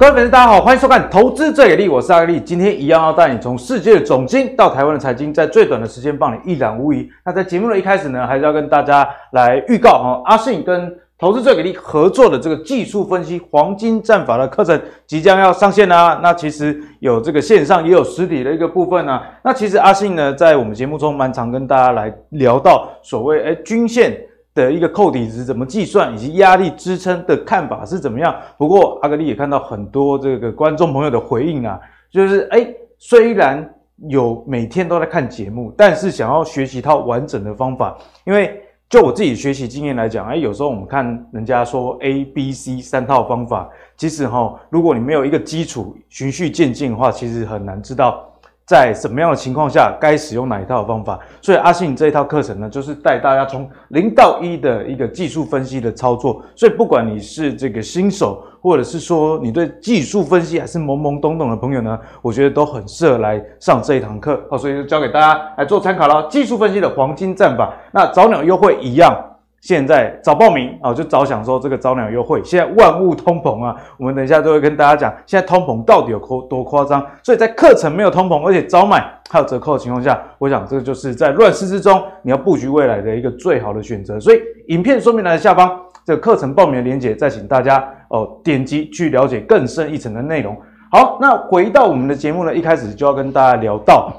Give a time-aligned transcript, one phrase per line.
[0.00, 2.40] 各位粉丝，大家好，欢迎收看《投资最给力》，我是阿力。
[2.40, 7.06] 今天一样要带你从世界的总经到台湾的财经，在最短的时间帮你一览无遗。
[7.22, 16.18] 那在节目的一开始呢，还是要跟大家来预告哦，阿信跟《投资最给力》合作的这个技术分析黄金战法的课程即将要上线啦。
[16.22, 19.22] 那其实有这个线上也有实体的一个部分啊。
[19.44, 24.18] 那其实阿信呢，在我们节目中蛮常跟大家来聊到所谓诶均线。
[24.54, 28.34] 的一个扣底值怎么计算，以及压力支撑的看法是怎么样？
[28.58, 31.78] 不过阿格力也看到很多这个观众朋友的回应啊，
[32.10, 32.66] 就是哎，
[32.98, 33.68] 虽然
[34.08, 48.26] 有每天都在看节目，但是想要学习一套完整的方法，因为就我自己学习经验来讲，哎，有时候我们看人家说 A、B、C 三套方法，其实哈，如果你没有一个基础，循序渐进的话，其实很难知道。
[48.70, 51.18] 在什么样的情况下该使用哪一套方法？
[51.42, 56.40] 所以阿信这一套课程呢，就是带大家从零到一的一个技术分析的操作。
[56.54, 64.40] 所以不管你是这个新手，或者是说你对技术分析还是懵懵懂懂的朋友呢，我觉得都很适合来上这一堂课。
[64.48, 66.28] 好，所以就教给大家来做参考了。
[66.28, 69.12] 技术分析的黄金战法，那早鸟优惠一样。
[69.60, 72.42] 现在早报名啊，就早享受这个早鸟优惠。
[72.42, 77.06] 现在万物通膨啊，我们等一下都会跟大家讲，现在通膨到底有多夸张。
[77.22, 84.18] 所以在课程没有通膨，而且早买还有折扣的情况下，我想这个就是在乱世之中你要布局未来的一个最好的选择。
[84.18, 90.56] 所以影片说明栏的下方这个课程报名的链接，再请大家哦点击去了解更深一层的内容。
[90.90, 94.10] 好，那回到我们的节目呢，一开始就要跟大家聊到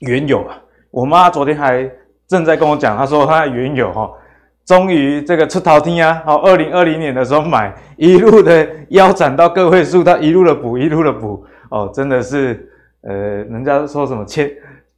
[0.00, 0.58] 原油啊。
[0.90, 1.88] 我妈昨天还
[2.26, 4.10] 正在跟我讲，她说她原油哈。
[4.66, 6.20] 终于这个出头天啊！
[6.26, 12.68] 好，二零二零年的时候买，一路的腰斩到个位数，它一路的补，一路的补哦，真的是
[13.02, 14.50] 呃，人家说什么千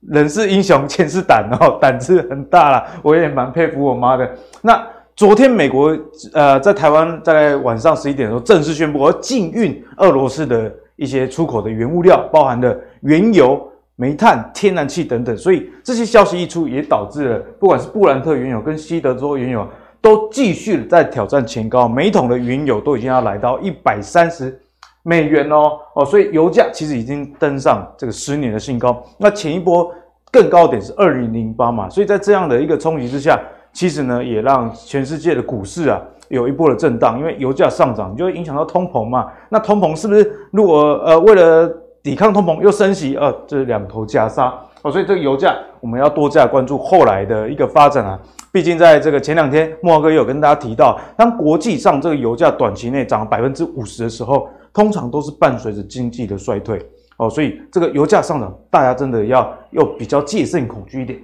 [0.08, 2.86] 人是英雄，千是胆哦，胆子很大啦。
[3.02, 4.26] 我也蛮佩服我妈的。
[4.62, 4.82] 那
[5.14, 5.94] 昨天美国
[6.32, 13.70] 呃在台湾在晚上十一点的时候正式宣布，要禁运俄罗斯的一些出口的原物料，包含的原油。
[14.00, 19.66] 煤炭、天然气等等，所以这些消息一出，也导致了不管是布兰特原油跟西德州原油
[20.00, 24.56] 都继续在挑战前高，每桶的原油都已经要来到一百三十
[25.02, 29.02] 美元哦哦，所以油价其实已经登上这个十年的新高。
[29.18, 29.92] 那前一波
[30.30, 33.36] 更高点是二零零八嘛，所以在这样的一个冲击之下，
[33.72, 39.26] 其实呢也让全世界的股市啊有一波的震荡，因为油价上涨就会影响到通膨嘛。
[39.48, 41.68] 那通膨是不是如果呃为了
[42.02, 48.18] 抵抗通膨又升息，呃，这是两头夹杀哦，所以这个油价我们要多加关注后来的一个发展啊。
[48.50, 56.80] 毕竟在这个前两天，慕驊哥也有跟大家提到，当国际上这个油价短期内涨百分之五十的时候，通常都是伴随着经济的衰退
[57.18, 61.18] 哦，所以这个油价上涨，大家真的要又比较戒慎恐惧一点。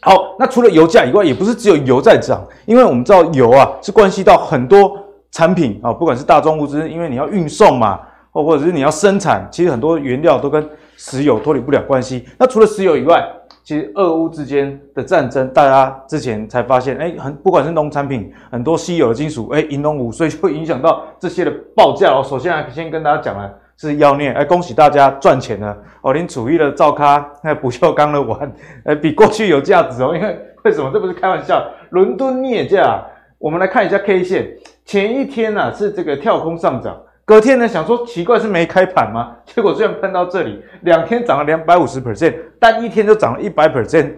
[0.00, 4.98] 好，那除了油价以外，也不是只有油在涨，因为我们知道油啊是关系到很多
[5.30, 8.00] 产品啊，不管是大宗物资，因为你要运送嘛。
[8.30, 12.26] 或或者是你要生产，其实很多原料都跟石油脱离不了关系。
[12.38, 13.26] 那除了石油以外，
[13.62, 22.22] 其实俄乌之间的战争，大家之前才发现，哎，很不管是农产品，很多稀有的金属，哎，银龙五，所以就影响到这些的报价哦。
[22.24, 28.52] 首先啊，先跟大家讲了是妖孽，哎，恭喜大家赚钱了哦，连处于的灶咖，那不锈钢的碗，
[28.84, 30.12] 哎，比过去有价值哦。
[30.14, 30.90] 因为为什么？
[30.92, 33.04] 这不是开玩笑，伦敦镍价，
[33.38, 36.96] 我们来看一下 K 线，前一天呢、啊、是这个跳空上涨。
[37.30, 39.36] 隔天呢，想说奇怪是没开盘吗？
[39.46, 44.14] 结果居然碰到这里，两天涨了两百五十 percent，但一天就涨了一百 percent，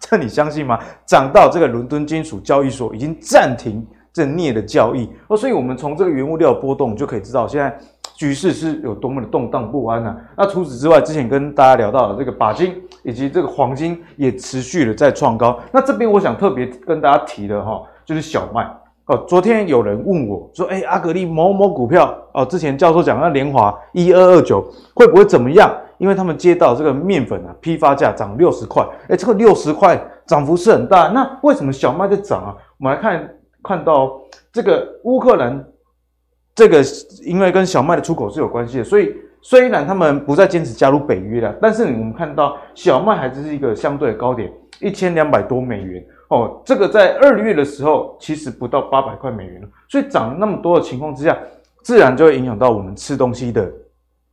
[0.00, 0.76] 这你相信吗？
[1.06, 7.72] 涨到这个伦敦金属交易所已经暂停这镍的交易哦，所以我们从这个原物料波动就可以知道，现在
[8.16, 10.16] 局势是有多么的动荡不安啊。
[10.36, 15.56] 那除此之外，之前跟大家聊到的这个鈀金以及这个黄金也持续的在创高。
[15.70, 18.68] 那这边我想特别跟大家提的哈，就是小麦。
[19.06, 24.60] 哦，昨天有人问我说：“哎，阿格力某某股票哦，之前教授讲那联华一二二九
[24.94, 25.72] 会不会怎么样？
[25.98, 29.96] 因为他们接到这个面粉啊批发价涨六十块，哎，这个六十块
[30.26, 31.06] 涨幅是很大。
[31.08, 32.56] 那为什么小麦在涨啊？
[32.78, 34.20] 我们来看看到
[34.52, 35.64] 这个乌克兰，
[36.52, 36.82] 这个
[37.24, 51.38] 因为跟小麦的出口是有关系的，所以虽然他们不再坚持加入北约了，但是我们看到小麦还是一个相对的高点，一千两百多美元。”哦，这个在二月的时候其实不到八百块美元了，所以涨了那么多的情况之下，
[51.84, 53.70] 自然就会影响到我们吃东西的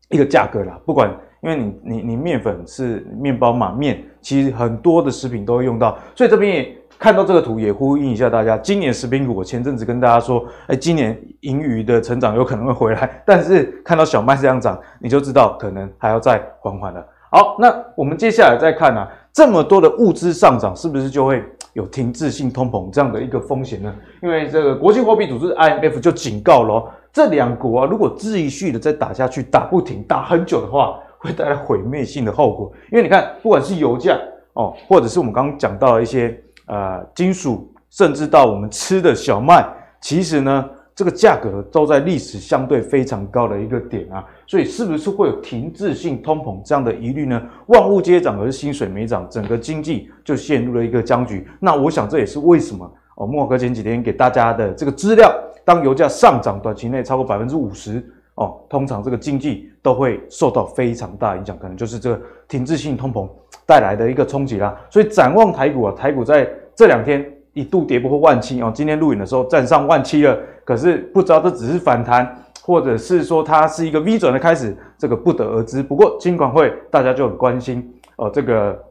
[0.10, 0.80] 一个价格啦。
[0.86, 8.58] 不管因为你你你面粉是面包嘛，面其实很多的食品都会用到，所以这边也看到这个图也呼应一下大家。
[8.58, 17.06] 今年食品股，我前阵子跟大家说，哎，今年盈余的成长有可能会回来，但是看到小麦这样涨，你就知道可能还要再缓缓了。
[17.30, 19.08] 好，那我们接下来再看啊。
[19.34, 21.44] 这么多的物资上涨，是不是就会
[21.74, 23.94] 有停滞性通膨这样的一个风险呢？
[24.22, 32.72] 因为这个国际货币组织 IMF 就警告了，这两国啊，如果继续的再打下去，打不停，打很久的话，会带来毁灭性的后果。
[32.92, 34.16] 因为你看，不管是油价
[34.54, 39.68] 哦，或者是我们刚刚讲到的一些呃金属，甚至到我们吃的小麦，
[40.00, 40.70] 其实呢。
[40.96, 47.42] 这个价格都在历史相对非常高的一个点啊，所以是不是会有停滞性通膨这样的疑虑呢？
[47.66, 51.48] 万物皆涨，而薪水没涨，整个经济就陷入了一个僵局。
[51.60, 55.34] 那我想这也是为什么哦，莫哥前几天给大家的这个资料，
[55.66, 58.04] 当油价上涨短期内超过百分之五十
[58.36, 63.28] 哦，通常这个经济都会受到非常大影响，可能就是这个停滞性通膨
[63.66, 64.80] 带来的一个冲击啦。
[64.92, 70.38] 所以展望台股啊，台股在这两天一度跌破万七哦，今天录影的时候站上万七了。
[70.66, 75.84] 可是不知道这只是反弹，或者是说它是一个 V 转的开始，这个不得而知。
[75.84, 78.82] 不过金管会大家就很关心哦，这个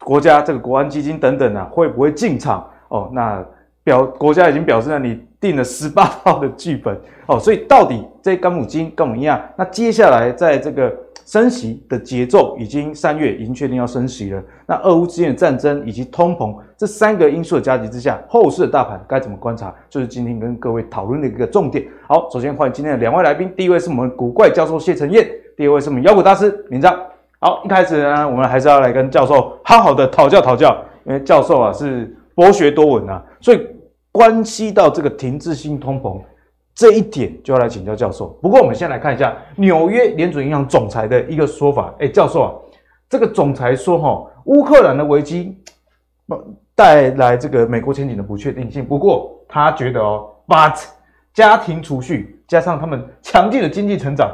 [0.00, 3.10] 国家这个国安基金等等啊，会不会进场哦？
[3.12, 3.44] 那
[3.88, 6.94] 表国家已经表示了，你定了十八 套的剧本
[7.26, 10.94] 哦，所以到底这干母金跟我们一样，那接下来在这个。
[11.28, 14.42] 升息的节奏已经三月已经确定要升息了。
[14.64, 19.70] 那俄乌之间的战争以及通膨这三个因素的加急之下，后市的大盘该怎么观察？
[19.90, 21.84] 就是今天跟各位讨论的一个重点。
[22.06, 26.98] 好，首先欢迎今天的两位来宾，第一位是我们古怪教授谢承彦，第二位是我们妖股大师明彰。
[27.40, 30.74] 好，一开始呢，我们还是要来跟教授好好的讨教讨教，
[31.04, 33.60] 因为教授啊是博学多闻啊，所以
[34.18, 36.20] 关系到这个停滞性通膨。
[36.74, 38.36] 这一点就要来请教教授。
[38.42, 41.94] 不过，我们先来看一下纽约联准银行总裁的一个说法。
[42.00, 42.52] 哎，教授啊，
[43.08, 45.56] 这个总裁说，哈，乌克兰的危机
[46.74, 48.84] 带来这个美国前景的不确定性。
[48.84, 50.84] 不过，他觉得哦，but
[51.32, 54.28] 家庭储蓄加上他们强劲的经济成长，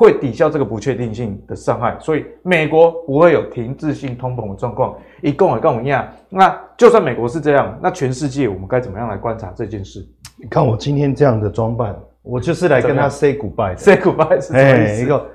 [0.00, 4.96] 会抵消这个不确定性的伤害，所以美国不会有停滞性通膨的状况。
[5.20, 6.08] 一共也跟我们一样。
[6.30, 10.02] 那就算美国是这样，那全世界我们该怎么样来观察这件事？
[10.38, 15.02] 你看我今天这样的装扮，我就是来跟他 say goodbye，say goodbye 是什么意思？
[15.02, 15.26] 一个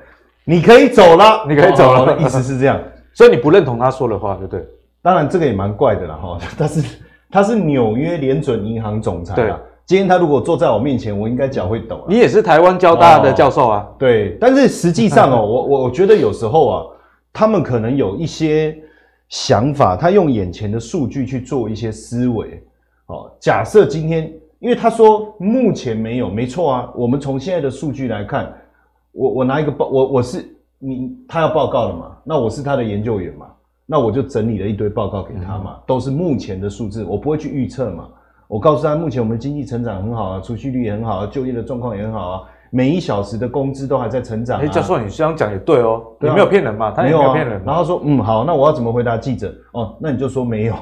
[0.46, 2.82] 你可以走了，你可以走了，哦、意思是这样。
[3.14, 4.66] 所以你不认同他说的话，对不对？
[5.04, 6.40] 当然这个也蛮怪的啦，哈。
[6.58, 6.82] 但是
[7.30, 9.60] 他是纽约联准银行总裁啊。
[9.86, 12.06] 今天他如果坐在我面前，我应该脚会抖。
[12.08, 13.80] 你也是台湾交大的教授啊？
[13.80, 14.38] 哦、对。
[14.40, 16.84] 但是实际上哦， 我我我觉得有时候啊，
[17.32, 18.78] 他们可能有一些
[19.30, 22.64] 想法，他用眼前的数据去做一些思维。
[23.08, 24.34] 哦，假设今天。
[24.60, 26.90] 因为他说目前没有，没错啊。
[26.96, 28.52] 我们从现在的数据来看，
[29.12, 30.44] 我我拿一个报，我我是
[30.80, 32.18] 你，他要报告了嘛？
[32.24, 33.46] 那我是他的研究员嘛？
[33.86, 38.08] 那我就整理了一堆报告给他嘛，嗯、都是目前的数字，我不会去预测嘛。
[38.48, 44.64] 我告诉他，目前我们经济成长很好啊，储蓄率也很好啊，就业的状况也很好啊，每一小时的工资都还在成长、啊。
[44.64, 46.92] 哎，教授，你这样讲也对哦，你没有骗人嘛？
[46.92, 47.64] 他也没有骗人、啊。
[47.66, 49.54] 然后说，嗯，好，那我要怎么回答记者？
[49.72, 50.76] 哦，那你就说没有，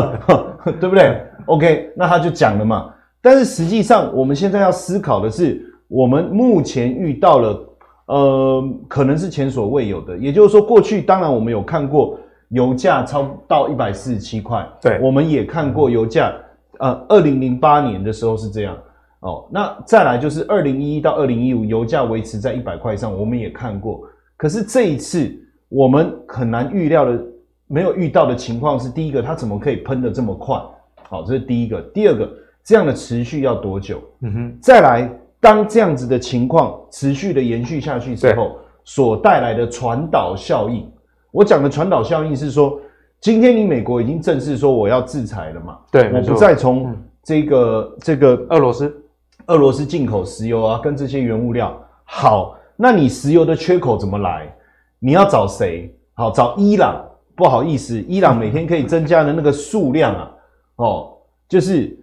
[0.80, 2.92] 对不对？OK，那他就讲了嘛。
[3.22, 7.68] 但是实际上，我们现在要思考的是，我们目前遇到了，
[8.06, 10.16] 呃，可能是前所未有的。
[10.16, 16.32] 也就是说，过去当然我们有看过油价超到一百四十七块，对，我们也看过油价，
[16.80, 18.76] 呃，二零零八年的时候是这样，
[19.20, 24.02] 哦，那再来就是二零一一到二零一五，油价维持在一百块上，我们也看过。
[24.36, 25.30] 可是这一次，
[25.68, 27.22] 我们很难预料的，
[27.66, 30.60] 没有遇到的情况是，第一个，它怎么可以喷得这么快？
[31.08, 31.80] 好，这是第一个。
[31.94, 32.28] 第二个。
[32.62, 34.02] 这样的持续要多久？
[34.20, 35.10] 嗯哼，再来，
[35.40, 40.86] 当这样子的情况持续的延续下去之后，所带来的传导效应，
[41.32, 42.78] 我讲的传导效应是说，
[43.20, 45.78] 今天你美国已经正式说我要制裁了嘛？
[45.90, 49.04] 对，我不再从这个这个俄罗斯
[49.46, 51.78] 俄罗斯进口石油啊，跟这些原物料。
[52.04, 54.52] 好，那你石油的缺口怎么来？
[54.98, 55.94] 你要找谁？
[56.14, 57.04] 好，找伊朗。
[57.36, 60.30] 不好意思，伊朗每天可以增加的那个数量啊，
[60.76, 61.12] 哦，
[61.48, 61.96] 就是。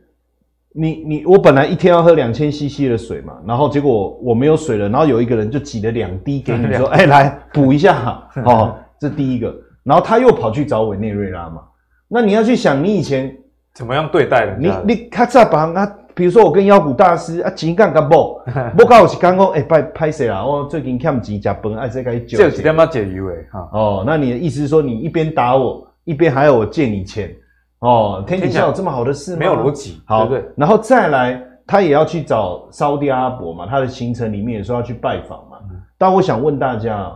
[0.79, 9.55] 你你我本来一天要喝两千 CC 的水嘛，然后结果我没有水了，然后有一个人就挤了两滴给你说， 哎、欸，来补一下，哦，这第一个，
[9.87, 11.61] 然后他又跑去找委内瑞拉嘛，
[12.09, 13.33] 那你要去想你以前
[13.73, 18.41] 怎么样对待人家，你你他再把啊，比如说我跟妖股大师啊，钱干干不，
[18.77, 20.45] 不搞我是刚讲，哎，拍拍谁啦？
[20.45, 27.33] 我最近欠钱加本，哎，这个就这几天嘛解忧诶，哈，哦，那你的意思是说你一边打我，一边还要我借你钱？
[27.79, 29.37] 哦，天底下有这么好的事吗？
[29.39, 30.49] 没有逻辑，好，对，对。
[30.57, 35.59] 然后再来，他也要去找沙地阿拉伯嘛，他的行程里面也说要去拜访嘛。
[35.69, 37.15] 嗯、但我想问大家，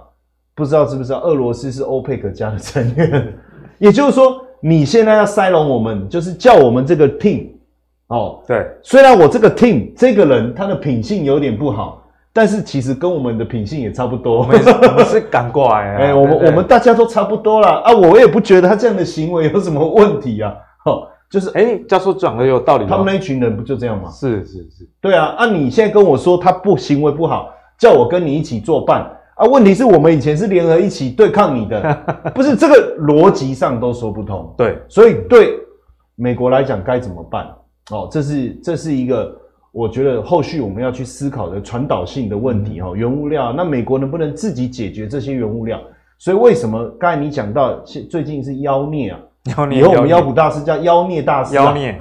[0.56, 3.34] 不知道知不知道，俄罗斯是欧佩克家的成员，
[3.80, 7.48] 也就是说，你现在要塞拢我们，就是叫我们这个 team，
[8.08, 8.66] 哦，对。
[8.84, 12.04] 虽然我这个 team 这个人他的品性有点不好，
[12.34, 14.40] 但是其实跟我们的品性也差不多。
[14.40, 15.98] 我们是，我们是赶过来啊。
[16.00, 17.82] 哎、欸，我们我们大家都差不多啦。
[17.86, 20.54] 啊，我也不觉得他这样的行为有什么问题啊。
[20.86, 22.86] 哦，就是哎、欸，教授讲的有道理。
[22.88, 24.10] 他们那一群人不就这样吗？
[24.10, 25.34] 是是是，对啊。
[25.38, 29.10] 啊，你现在跟我说他不行为不好，叫我跟你一起作伴
[29.42, 29.48] 啊？
[29.50, 31.98] 问题是我们以前是联合一起对抗你的，
[32.36, 34.54] 不是这个逻辑上都说不通。
[34.58, 35.58] 对，所以对
[36.16, 37.48] 美国来讲该怎么办？
[37.92, 39.38] 哦，这是这是一个。
[39.74, 45.80] 我觉得后续我们要去思考的传导性的问题哈，原物料，那美国能不能自己解决这些原物料？
[46.18, 47.80] 所以为什么刚才你讲到
[48.10, 49.20] 最近是妖孽啊？
[49.58, 51.56] 妖孽，以后我们妖股大师叫妖孽大师。
[51.56, 51.98] 妖孽，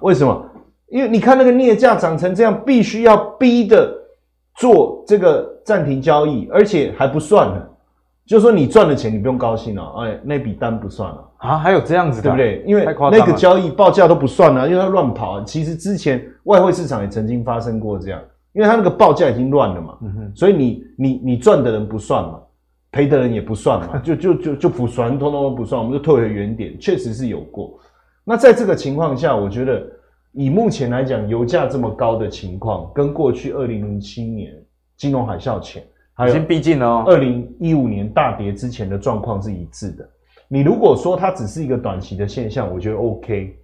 [0.00, 0.44] 为什么？
[0.88, 3.94] 因为你看那个镍价涨成这样，必须要逼的
[4.56, 7.62] 做这个暂停交易，而且还不算呢。
[8.26, 11.58] 就是说你赚的钱你不用高兴了，哎，那笔单不算了啊？
[11.58, 12.64] 还有这样子的，对不对？
[12.66, 15.44] 因为那个交易报价都不算了，因为它乱跑。
[15.44, 18.18] 其实之前外汇市场也曾经发生过这样，
[18.54, 22.40] 因为它那个报价已经乱了嘛，嗯，所以你你你赚的人不算嘛，
[22.92, 26.80] 赔的人也不算嘛， 就就就就不算，通通都不算，我们就退回原点。
[26.80, 27.78] 确实是有过。
[28.24, 29.86] 那在这个情况下，我觉得
[30.34, 34.52] 以目前来讲，油价这么高的情况，跟过去二零零七年
[34.96, 35.82] 金融海啸前。
[36.28, 37.04] 已经逼近了哦。
[37.06, 40.08] 二零一五年大跌之前的状况是一致的。
[40.46, 43.56] 你如果说它只是一个短期的现象，我觉得 OK。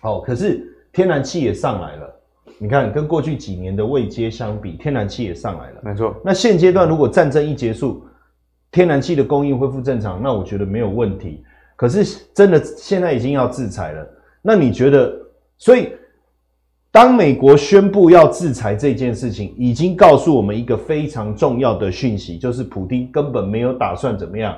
[0.00, 2.20] 好，可是天然气也上来了。
[2.58, 5.80] 你看，跟过去几年的未接相比，天然气也上来了。
[5.84, 6.14] 没错。
[6.24, 8.04] 那现阶段如果战争一结束，
[8.72, 11.44] 天然气的供应恢复正常，那我觉得没有问题。
[11.76, 14.08] 可是真的现在已经要制裁了，
[14.42, 15.21] 那你觉得？
[15.62, 15.92] 所以。
[16.94, 24.54] 当美国宣布要制裁这件事情，已经告诉我们一个非常重要的讯息，就是普丁根本没有打算怎么样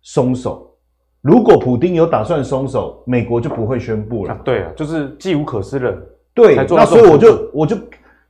[0.00, 0.72] 松手。
[1.20, 4.32] 如果普丁有打算松手，美国就不会宣布了。
[4.32, 5.92] 啊对啊，就是计无可施了。
[6.32, 7.76] 对，那所以我就我就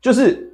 [0.01, 0.51] 就是，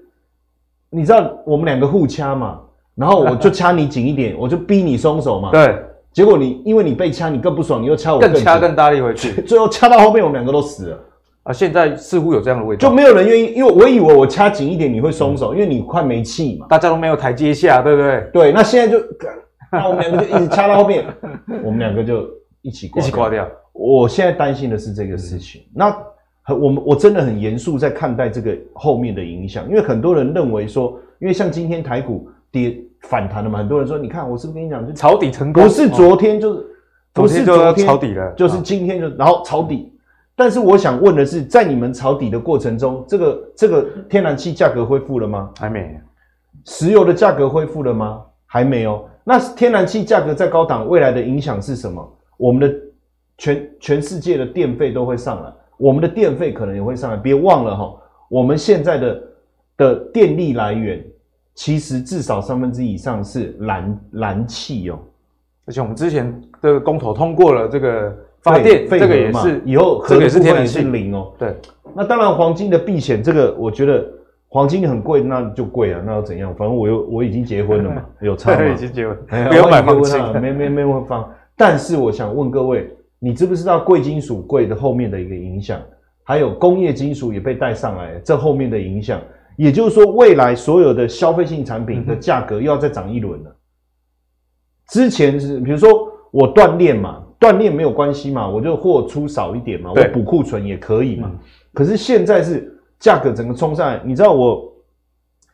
[0.90, 2.60] 你知道我们两个互掐嘛，
[2.96, 5.52] 然后我就掐你紧一点， 我就逼你松手嘛。
[5.52, 5.80] 对，
[6.12, 10.98] 结果你因为你被掐，你更不爽，你又掐我更，更掐更大力回去，最后掐到后面，我们两个都死了。
[11.44, 18.26] 啊，现在似乎有这样的味道，就没有人愿意，因为我以为我掐紧一点你会松手，嗯、因为你快没气嘛，大家都没有台阶下，对不对？
[18.32, 19.04] 对，那现在就，
[19.70, 21.04] 那 我们两个就一直掐到后面，
[21.62, 22.26] 我们两个就
[22.62, 23.46] 一起挂一起挂掉。
[23.74, 36.64] 我现在担心的是这个事情，嗯、那我们我真的很严肃在看待这个后面的影响，因为很多人认为说，因为像今天台股跌反弹了嘛，很多人说，你看我是不是跟你讲，就抄底成功，不是昨天就是，哦、
[37.12, 39.90] 不是昨天抄底了，就是今天就然后抄底。
[40.36, 45.48] 但是我想问的是，在你们抄底的过程中，这个这个天然气价格恢复了吗？
[45.56, 45.96] 还没。
[46.64, 48.20] 石油的价格恢复了吗？
[48.46, 49.08] 还没有。
[49.22, 52.18] 那天然气价格在高档，未来的影响是什么？
[52.36, 52.76] 我们的
[53.38, 57.16] 全全世界的电费都会上来，我们的电费可能也会上来。
[57.16, 57.94] 别忘了哈，
[58.28, 59.22] 我们现在的
[59.76, 61.04] 的电力来源，
[61.54, 64.98] 其实至少三分之一以上是燃燃气哦。
[65.64, 68.16] 而且我们之前的公投通过了这个。
[68.44, 71.32] 发电这个也是以后核的部分也是零哦。
[71.38, 71.56] 对，
[71.96, 74.06] 那当然黄金的避险，这个我觉得
[74.48, 76.54] 黄金很贵，那就贵啊，那又怎样？
[76.54, 78.66] 反正我又我已经结婚了嘛， 有差吗？
[78.66, 79.16] 已经结婚，
[79.48, 81.26] 不要买黄金，没没没会放。
[81.56, 85.80] 但是我想问各位，你知不知道贵金属贵的后面的一个影响？
[86.22, 89.18] 还有工业金属也被带上来，这后面的影响，
[89.56, 93.56] 也就是说，未来所有的消费性产品的价格又要再涨一轮了。
[94.88, 97.22] 之前是比如说我锻炼嘛。
[97.44, 101.28] 锻炼没有关系嘛，我就货出少一点嘛，我补库存也可以嘛。
[101.30, 101.38] 嗯、
[101.74, 104.72] 可是现在是价格整个冲上来，你知道我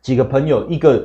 [0.00, 1.04] 几个朋友，一个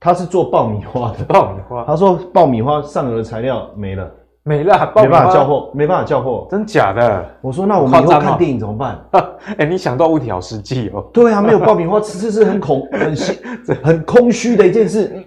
[0.00, 4.10] 他是做爆米花的，爆米花，他说爆米花上游的材料没了，
[4.42, 7.24] 没了，没办法交货，没办法交货，真假的？
[7.40, 9.00] 我说那我们以后看电影怎么办？
[9.46, 11.08] 哎、欸，你想到问题好实际哦。
[11.12, 13.14] 对啊，没有爆米花吃吃是很恐很
[13.84, 15.24] 很空虚的一件事。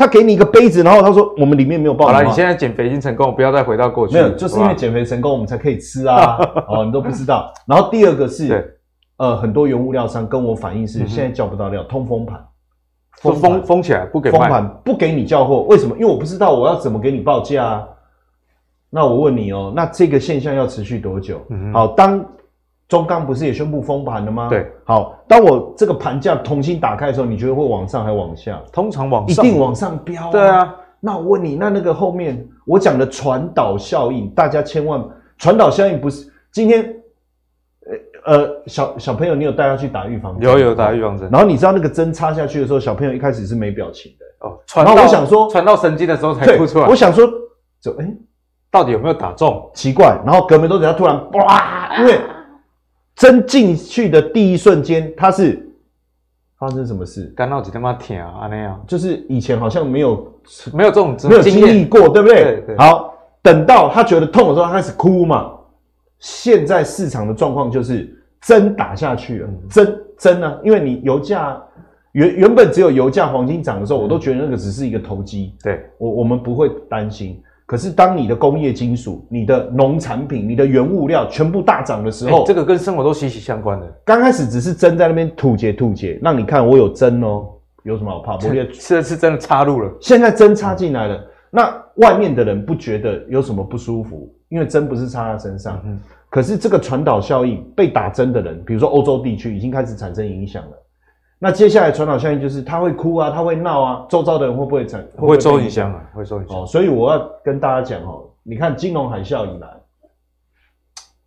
[0.00, 2.16] 他给你一个杯子，然后他说我们里面没有爆米花。
[2.16, 4.14] 好了，你现在减肥已经成功，不要再回到过去。
[4.14, 6.38] 没有，就是因为减肥成功，我们才可以吃啊。
[6.68, 7.52] 哦，你都不知道。
[7.66, 8.80] 然后第二个是，
[9.18, 12.42] 呃，很多原物料商跟我反映是现在叫不到料，通风盘，
[13.20, 15.94] 封封封起来不给，封盘不给你叫货，为什么？
[15.98, 17.86] 因为我不知道我要怎么给你报价啊。
[18.88, 21.46] 那我问你哦，那这个现象要持续多久？
[21.74, 22.24] 好，当。
[22.90, 24.48] 中钢不是也宣布封盘了吗？
[24.50, 28.60] 对，好，当我这个盘价重新打开的时候，你觉得会往上还往下？
[28.72, 30.32] 通常往上，一定往上飙啊。
[30.32, 35.00] 对啊，那我问你，那那个后面我讲的传导效应，大家千万
[35.38, 36.92] 传导效应不是今天，
[38.26, 40.50] 呃呃小小朋友，你有带他去打预防针？
[40.50, 41.28] 有有打预防针。
[41.30, 44.58] 然后你知道那个针插下去的时候，小朋友一开始是没表情的哦。
[44.66, 46.88] 传到我想说，传到神经的时候才吐出来。
[46.88, 47.24] 我想说，
[47.80, 48.12] 就哎，
[48.68, 49.70] 到底有没有打中？
[49.74, 50.20] 奇怪。
[50.26, 52.18] 然后隔没多久，他突然哇，因为。
[53.20, 55.62] 针进去的第一瞬间，它是
[56.58, 57.30] 发生什么事？
[57.36, 60.40] 干到几他妈甜啊，那样就是以前好像没有
[60.72, 62.42] 没有这种没有经历过，对不对？
[62.42, 62.76] 对对。
[62.78, 63.12] 好，
[63.42, 65.52] 等到他觉得痛的时候，他开始哭嘛。
[66.18, 68.10] 现在市场的状况就是
[68.40, 70.58] 针打下去了，针针呢？
[70.64, 71.62] 因为你油价
[72.12, 75.54] 原原本只有油价黄金涨的时候，我都觉得那个只是一个投机。
[75.62, 77.38] 对，我我们不会担心。
[77.70, 83.86] 可是当你的工业金属、你的农产品、你的原物料全部大涨的时候，这个跟生活都息息相关的。
[84.04, 87.46] 刚开始只是针在那边吐解吐解，让你看我有针哦，
[87.84, 88.36] 有什么好怕？
[88.38, 89.88] 不会，这次真的插入了。
[90.00, 95.80] 现在针插进来了，那外面的人不觉得有什么不舒服，因为针不是插在身上。
[95.84, 95.96] 嗯。
[96.28, 100.70] 可是这个传导效应，被打针的人，比如说欧洲地区已经开始产生影响了。
[101.42, 106.10] 那接下来传导效应就是他会哭啊，他会闹啊，周遭的人会不会产会，会受影响啊？
[106.14, 106.62] 会受影响。
[106.62, 109.68] 哦，所以我要跟大家讲哦，你看金融海啸以来，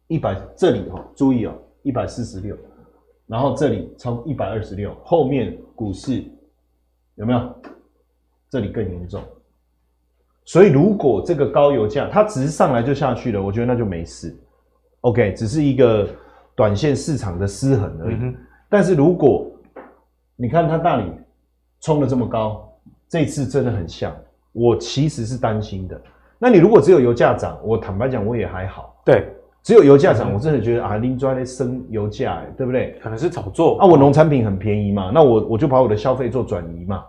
[0.08, 2.56] 一百这里哈，注意哦，一百四十六，
[3.26, 6.24] 然后这里超一百二十六，后面股市
[7.16, 7.42] 有没有？
[8.52, 9.20] 这里更严重。
[10.46, 14.38] 所以如果这个高油价它只是上来就下去了，我觉得那就没事。
[15.02, 16.08] OK，只是一个
[16.54, 18.16] 短线市场的失衡而已。
[18.22, 18.36] 嗯、
[18.70, 19.50] 但是如果
[20.44, 21.06] 你看它那里
[21.80, 22.70] 冲得这么高，
[23.08, 24.14] 这次真的很像。
[24.52, 26.00] 我其实是担心的。
[26.38, 28.94] 那你如果只有油价涨，我坦白讲我也还好。
[29.06, 29.26] 对，
[29.64, 33.00] 只有油价涨，我真的觉得啊，拎砖来升油价，哎，对不对？
[33.02, 33.78] 可能是炒作。
[33.78, 37.06] 啊，我农产品很便宜嘛，那我我就把我的消费做转移嘛，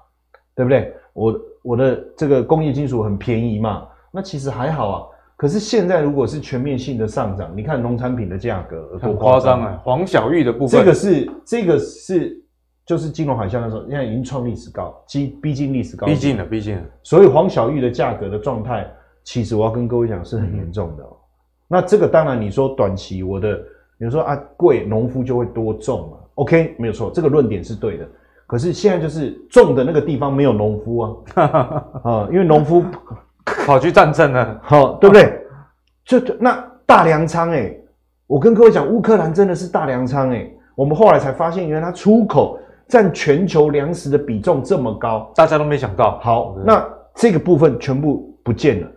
[0.54, 0.94] 对不对？
[1.12, 5.06] 我我的这个工业金属很便宜嘛，那其实还好啊。
[5.36, 9.80] 可是现在如果是全面性的上涨，你看农产品的价格很夸张啊。
[9.82, 12.40] 黄小玉的部分，这个是这个是。
[12.86, 16.82] 就是金融海啸的时候，现在已经创历史高，逼逼近历史高，逼近了，逼近了。
[17.02, 18.86] 所以黄小玉的价格的状态，
[19.22, 21.04] 其实我要跟各位讲是很严重的
[21.66, 23.58] 那这个当然你说短期我的，
[23.96, 28.06] 你说啊贵，农夫就会多种嘛？OK，没有错，这个论点是对的。
[28.46, 31.16] 可是现在就是种的那个地方没有农夫啊，
[32.04, 32.84] 啊，因为农夫
[33.66, 35.40] 跑去战争了，好，对不对？
[36.04, 37.74] 就那大粮仓哎，
[38.26, 42.58] 我跟各位讲，乌克兰真的是大粮仓哎，我们后来才发现，原来它出口。
[42.88, 46.18] 占全球粮食的比重这么高，大家都没想到。
[46.20, 48.88] 好，那这个部分全部不见了，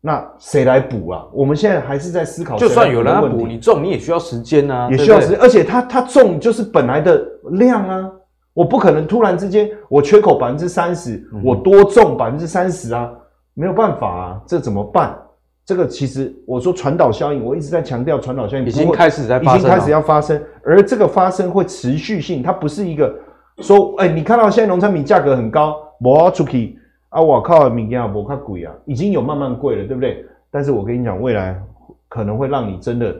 [0.00, 1.24] 那谁来补啊？
[1.32, 2.56] 我们现在还是在思考。
[2.56, 5.38] 就算有人来补，你种你也需要时间啊，也需要时间。
[5.40, 8.10] 而且它它种就是本来的量啊，
[8.54, 13.10] 我不可能突然之间我缺口百分之三十，我多种百分之三十啊，
[13.54, 15.16] 没有办法啊，这怎么办？
[15.64, 23.12] 这个其实我说传导效应，我一直在强调传导效应已经开始在发生，已经开始要发生，而这个发生会持续性，它不是一个。
[23.58, 26.78] 说，哎、欸，你看到现在农产品价格很高，我出去
[27.10, 30.24] 啊，我靠，明天啊，我靠贵啊，已经有慢慢贵了，对不对？
[30.50, 31.60] 但是我跟你讲，未来
[32.08, 33.14] 可能会让你真的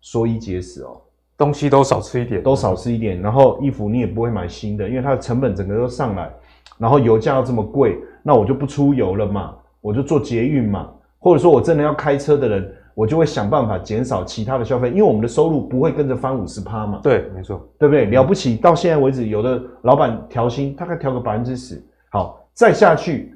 [0.00, 1.00] 缩衣节食哦，
[1.36, 6.30] 东西都少吃一点，都少吃一点，然后衣服你也不会买新的，因为它的成本整个都上来，
[6.78, 12.74] 然后油价又这么贵，那我就不出油了嘛，我就做捷运嘛，或者说我真的要开车的人。
[12.94, 17.00] 我就会想办法减少其他的消费，因为我们的收入不会跟着翻五十趴嘛。
[17.02, 18.04] 对，没错，对不对？
[18.06, 21.84] 了不起，到现在为止，有的老板调薪大概调个百分之十。
[22.10, 23.34] 好，再下去，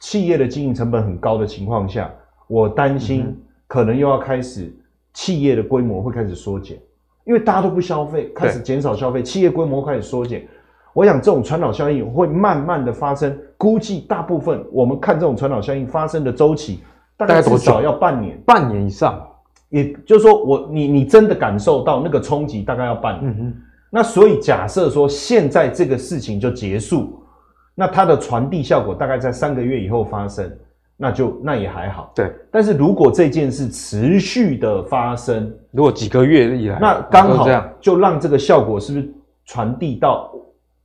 [0.00, 2.12] 企业的经营成本很高的情况下，
[2.46, 3.34] 我担心
[3.66, 4.70] 可能又要开始
[5.14, 6.78] 企业的规模会开始缩减，
[7.24, 10.46] 因为大家都不消费，开始减少消费，企业规模开始缩减。
[10.92, 16.80] 我想这种传导效应会慢慢的发生，估计大部分我们看这种传导效应发生的周期。
[17.16, 19.26] 大概至少要半年，半年以上，
[19.70, 23.54] 也就是说我，我你你真的感受到那个冲击，大概要半年。
[23.88, 27.18] 那所以假设说现在这个事情就结束，
[27.74, 30.50] 那它的传递效果大概在三个月以后发生，
[30.96, 32.12] 那就那也还好。
[32.14, 32.30] 对。
[32.50, 37.48] 但是如果这件事持续的发生，如果几个月以来，那刚好
[37.80, 39.10] 就让这个效果是不是
[39.46, 40.30] 传递到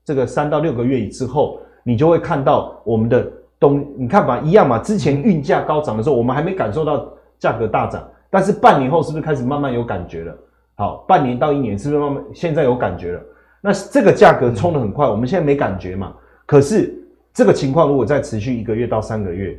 [0.05, 3.29] 这个三到六个月之后，你就会看到我们的。
[3.61, 4.79] 东，你看吧，一样嘛。
[4.79, 10.35] 之前运价高涨的时候，我们还没感受到价格大涨，但是半年后是不是开始慢慢有感觉了？
[10.75, 13.21] 好，半年到一年是不是慢慢现在有感觉了？
[13.61, 16.11] 那这个价格冲的很快，我们现在没感觉嘛？
[16.47, 16.91] 可是
[17.31, 19.55] 这个情况如果再持续一个月到三个月，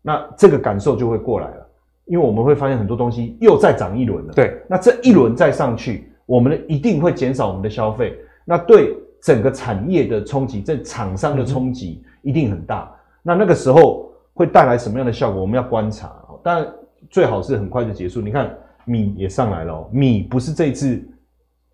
[0.00, 1.66] 那这个感受就会过来了，
[2.04, 4.32] 因为我们会发现很多东西又再涨一轮了。
[4.32, 12.88] 对，那这一轮再上去，我们一定会减少我们的消费，那对整个产业的冲击，这厂商的冲击一定很大。
[13.22, 15.40] 那那个时候会带来什么样的效果？
[15.40, 16.66] 我们要观察，当然
[17.10, 18.20] 最好是很快就结束。
[18.20, 18.52] 你看
[18.84, 21.02] 米也上来了，米不是这次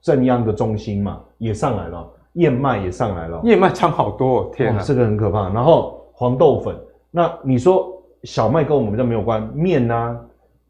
[0.02, 5.48] 正央的中心嘛，也上来了，燕麦也上来了，燕麦涨好多，天啊，这个很可怕。
[5.48, 6.76] 然后黄豆粉，
[7.10, 7.90] 那你说
[8.24, 10.20] 小麦跟我们比较没有关，面啊，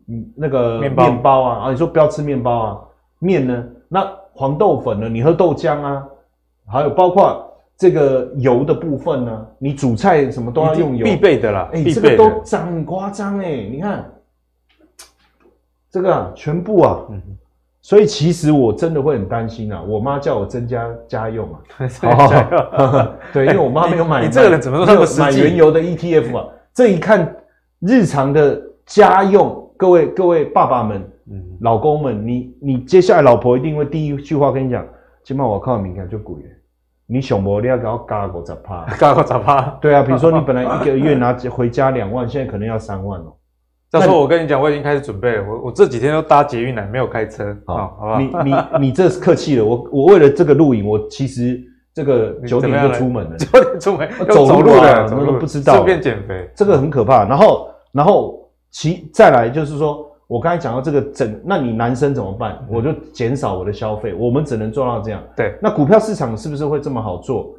[0.06, 2.80] 嗯，那个面包，面包啊，啊，你说不要吃面包啊，
[3.18, 3.66] 面呢？
[3.88, 5.08] 那黄豆粉呢？
[5.08, 6.06] 你喝豆浆啊？
[6.70, 7.44] 还有包括
[7.78, 11.70] 这个油的部分呢，你煮菜什么都要用油，必备的啦。
[11.72, 14.04] 哎、欸，这个都涨很夸张哎，你看
[15.90, 17.06] 这个啊，全部啊。
[17.10, 17.22] 嗯
[17.80, 19.80] 所以其实我真的会很担心啊！
[19.80, 21.48] 我妈叫我增加家用
[22.02, 24.20] 啊， 对，因为我妈没有买。
[24.26, 25.06] 你这个人怎么说那么？
[25.18, 27.34] 买原油的 ETF 啊，这一看
[27.80, 34.86] 日常的家用，各位各位爸爸们、嗯、老公们，你你接下来老婆一定会第一句话跟你讲：
[35.24, 36.50] 起码我靠，敏感就贵了。
[37.10, 37.58] 你想不？
[37.60, 39.62] 你要给我加五十趴， 加五十趴。
[39.80, 43.32] 对啊，比如说你本来一个月拿回家两万，现在可能要三万哦。
[43.90, 45.44] 到时候我跟你讲，我已经开始准备了。
[45.48, 47.56] 我我这几天都搭捷运来，没有开车。
[47.66, 48.18] 好，好吧？
[48.20, 49.64] 你你你这是客气了。
[49.64, 51.58] 我我为了这个录影，我其实
[51.94, 53.36] 这个九点就出门了。
[53.40, 55.72] 九点出门，走路的，啊、怎么都不知道。
[55.72, 57.24] 顺便减肥，这个很可怕。
[57.26, 62.64] 然后然后其再来就是说，我刚才讲到这个整，那你男生怎么办？
[62.70, 64.14] 我就减少我的消费。
[64.14, 65.20] 我们只能做到这样。
[65.34, 65.58] 对。
[65.60, 67.54] 那股票市场是不是会这么好做？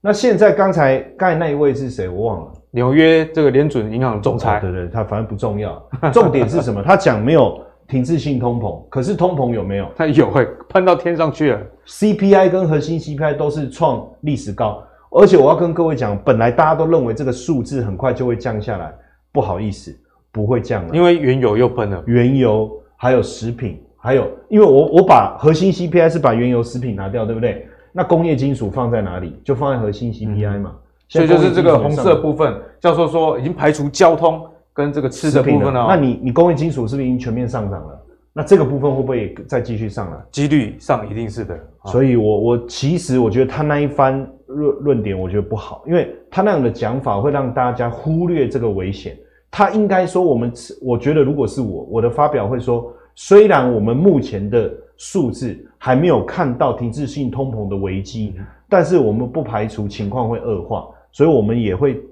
[0.00, 2.08] 那现在刚才刚才那一位是谁？
[2.08, 2.52] 我忘了。
[2.70, 6.82] 纽约这个联准银行总裁，对对，他反正不重要， 重点是什么？
[6.82, 9.88] 他讲没有停滞性通膨，可是通膨有没有？
[9.96, 11.60] 他有会喷到天上去了。
[11.86, 18.94] CPI 跟核心 CPI 都是创历史高，而且我要跟各位讲，本来大家都认为这个数字很快就会降下来，
[19.32, 19.90] 不好意思，
[20.34, 27.68] 不会降了，因为原油又喷了，原油还有食品，还有，因为我我把核心 CPI 是把原油、食品拿掉，对不对？
[27.92, 29.40] 那工业金属放在哪里？
[29.44, 30.72] 就放在核心 CPI 嘛。
[30.74, 34.42] 嗯所以就是这个红色部分，教授说已经排除交通
[34.72, 35.86] 跟这个吃的部分了。
[35.86, 38.00] 那你你工业金属是不是已经全面上涨了？
[38.32, 40.16] 那这个部分会不会再继续上来？
[40.32, 41.56] 几率上一定是的。
[41.84, 49.16] 所以我我其实我觉得他那一番论论点我觉得不好，因为他那样的讲法会让大家忽略这个危险。
[49.56, 58.34] 他应该说我们，我觉得如果是我，我的发表会说，虽然我们目前的数字还没有看到停滞性通膨的危机，
[58.68, 60.88] 但是我们不排除情况会恶化。
[61.12, 62.02] 所以我们也会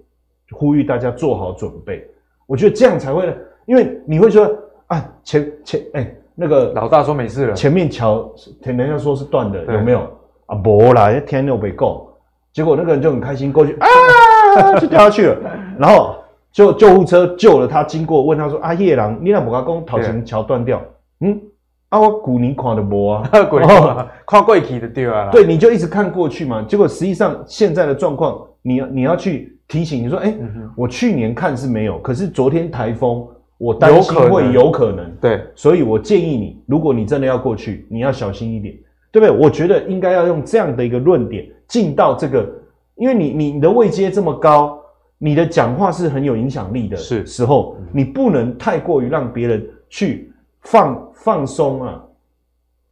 [0.53, 2.09] 呼吁大家做好准备。
[2.47, 4.49] 我觉得这样才会，因为你会说
[4.87, 10.09] 啊，前前哎、欸，那个老大说没事了，前面桥人家说是断的，有没有
[10.47, 10.55] 啊？
[10.63, 12.17] 没啦，天又没够，
[12.53, 15.37] 结果那个人就很开心过去啊，就掉下去了。
[15.77, 16.15] 然后
[16.53, 20.81] 就救护车救了他，经过问他说啊，夜郎，你那不阿公头前桥断掉？
[21.21, 21.41] 嗯，
[21.89, 25.31] 啊，我古尼看的无啊， 古尼看看过去的掉啊。
[25.33, 26.63] 对，你就一直看过去嘛。
[26.69, 28.41] 结果实际上现在的状况。
[28.65, 33.27] 你你要去提醒你说，哎、欸，嗯、我去年看是没有，可是昨天台风，
[33.59, 38.73] 我担心会有可能，对，所以我建议你，如果你真的要过去，你要小心一点，
[39.11, 39.37] 对不对？
[39.37, 42.49] 我觉得应该要用这样的一个论点进到这个，
[42.95, 44.79] 因为你你的位阶这么高，
[45.25, 50.33] 你的讲话是很有影响力的，是时候，你不能太过于让别人去
[50.63, 52.03] 放放松啊。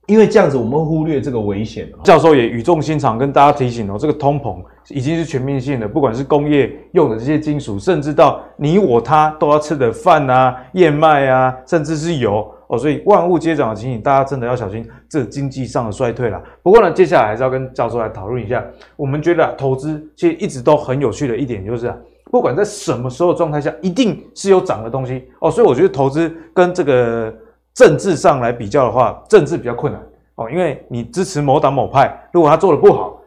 [0.06, 1.88] 因为这样子，我们会忽略这个危险。
[2.04, 16.40] 教授也语重心长跟大家提醒哦，这个通膨已经是全面性的，不管是工业用的这些金属，甚至到你我他都要吃的饭啊、燕麦啊，甚至是油哦，所以万物皆涨的情形，大家真的要小心这经济上的衰退啦。
[16.62, 18.64] 不过呢，接下来还是要跟教授来讨论一下，
[18.96, 21.96] 我们觉得啊，投资其实一直都很有趣的一点就是啊，
[22.30, 27.34] 不管在什么时候状态下，一定是有涨的东西哦，所以我觉得投资跟这个。
[27.72, 30.02] 政治上来比较的话，政治比较困难
[30.34, 33.18] 哦，因为你支持某党某派，如果他做的不好，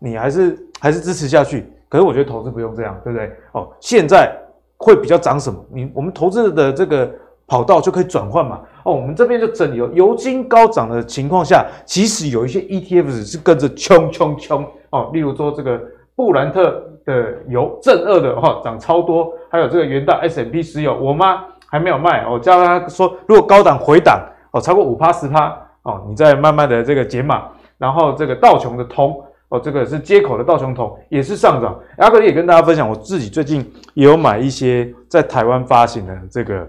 [0.00, 1.64] 你还是还是支持下去。
[1.88, 3.30] 可是我觉得投资不用这样，对不对？
[3.52, 4.36] 哦，现在
[4.76, 5.64] 会比较涨什么？
[5.72, 7.08] 你我们投资的这个
[7.46, 8.60] 跑道就可以转换嘛。
[8.84, 15.80] 哦，我们这边就整理油金高涨的情况下，其实有一些 ETF 是跟着冲冲冲哦，例如说这个
[16.16, 21.44] 布兰特的油正二的话涨超多，还有这个元大 S M P 石油，我妈。
[21.68, 25.48] 还没有卖，我叫她说，如果高档回档哦，超过五趴十趴
[25.82, 31.76] 哦，你再慢慢的这个减码，然后这个道琼的铜哦，这个是接口的道琼铜也是上涨。
[31.98, 36.64] 阿哥也跟大家分享，我自己最近也有买一些在台湾发行的这个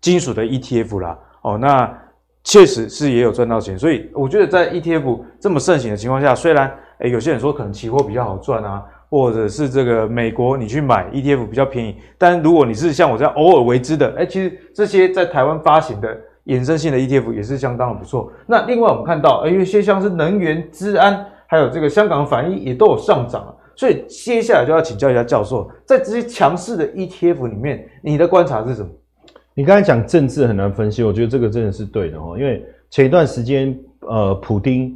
[0.00, 1.92] 金属的 ETF 啦，哦，那
[2.44, 8.82] 确实是也有赚到钱，所以我觉得在 ETF 这么盛行的情况下，虽然诶有些人说可能期货比较好赚啊。
[9.12, 11.96] 或者是这个美国，你去买 ETF 比较便宜。
[12.16, 18.32] 但如果你是像我这样偶尔为之的，哎，其实这些在台湾发行的衍生性的 ETF 也是相当的不错。
[18.46, 23.54] 那另外我们看到，哎，有些像是能源、治安，还有这个香港反一也都有上涨啊。
[23.76, 28.88] 所以接下来就要请教一下教授，在这些强势的 ETF 里面，你的观察是什么？
[29.52, 32.34] 你刚才讲政治很难分析，我觉得这个真的是对的哦。
[32.38, 34.90] 因为前一段时间，呃，普丁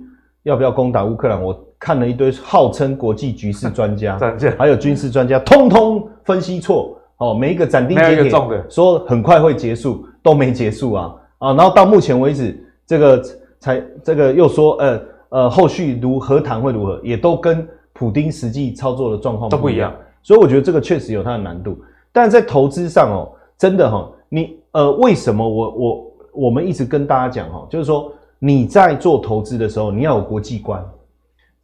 [0.44, 1.65] 要不要攻打乌克兰，我。
[1.86, 4.18] 看了一堆号称国际局势 专家，
[4.58, 7.32] 还有军事专家，通通分析错哦。
[7.32, 11.52] 每一个斩钉截铁说很快会结束，都没结束啊啊！
[11.52, 13.22] 然后到目前为止，这个
[13.60, 19.94] 才这个又说呃呃后续如何谈会如何，也都跟普丁实际操作的状况都不一样。
[20.24, 21.78] 所以我觉得这个确实有它的难度。
[22.10, 30.84] 但在投资上哦，真的哈、哦，你呃为什么我我我们一直跟大家讲哈，就是说你在做投资的时候，你要有国际观。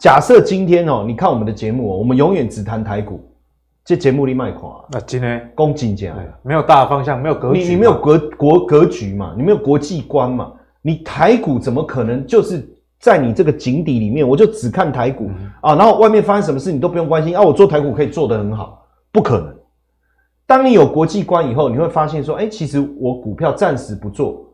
[0.02, 3.24] 假设今天哦，你看我们的节目，哦我们永远只谈台股，
[3.84, 4.84] 这节目里卖垮。
[4.90, 6.12] 那今天公斤价，
[6.42, 9.32] 没有大方向，没有格局，你你没有国国格局嘛？
[9.36, 10.52] 你没有国际观嘛？
[10.82, 14.28] 你台股怎么可能就是在你这个井底里面？
[14.28, 17.40] 我就只看台股、嗯、啊，然后外面发生什么事你都不用关心啊？
[17.40, 19.54] 我做台股可以做得很好，不可能。
[20.48, 24.52] 当你有国际观以后，你会发现说，哎、欸，其实我股票暂时不做。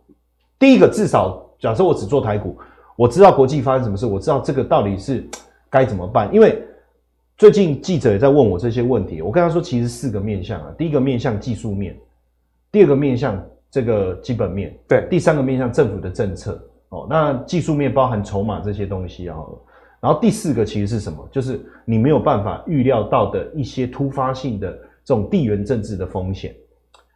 [0.59, 2.55] 第一个，至少假设我只做台股。
[2.99, 5.25] 我知道国际发生什么事，我知道这个到底是
[5.71, 6.29] 该怎么办。
[6.35, 6.61] 因为
[7.37, 10.75] 最近记者也在问我这些问题，我跟他说，其实四个面向啊。
[10.77, 11.97] 第一个面向技术面，
[12.73, 16.61] 第二个面向这个基本面，对，第三个面向政府的政策。
[16.89, 19.37] 哦，那技术面包含筹码这些东西啊。
[20.01, 21.25] 然后第四个其实是什么？
[21.31, 24.73] 就是你没有办法预料到的一些突发性的
[25.05, 26.53] 这种地缘政治的风险。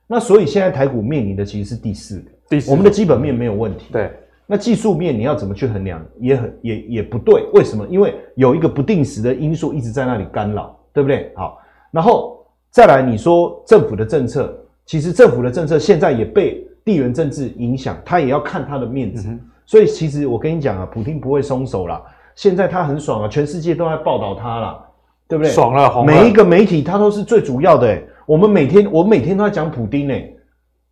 [0.07, 3.87] 那所以现在台股面临的其实是第四个，第四个，我们的基本面没有问题。
[3.91, 4.13] 对。
[4.47, 7.45] 那技术面你要怎么去衡量，也很也也不对。
[7.55, 7.87] 为什么？
[7.89, 11.33] 因为有一个不定时的因素一直在那里干扰，对不对？
[11.35, 11.59] 好，
[11.91, 19.29] 然后再来你说政府的政策，其实政府的政策现在也被地缘政治影响，他也要看他的面子。
[19.29, 22.03] 嗯、所以其实我跟你讲啊，普京不会松手啦。
[22.35, 24.85] 现在他很爽啊，全世界都在报道他啦，
[25.29, 25.53] 对不对？
[25.53, 26.13] 爽了，红了。
[26.13, 28.05] 每一个媒体他都是最主要的、欸。
[28.27, 30.37] 我们每天我每天都在讲普丁呢、欸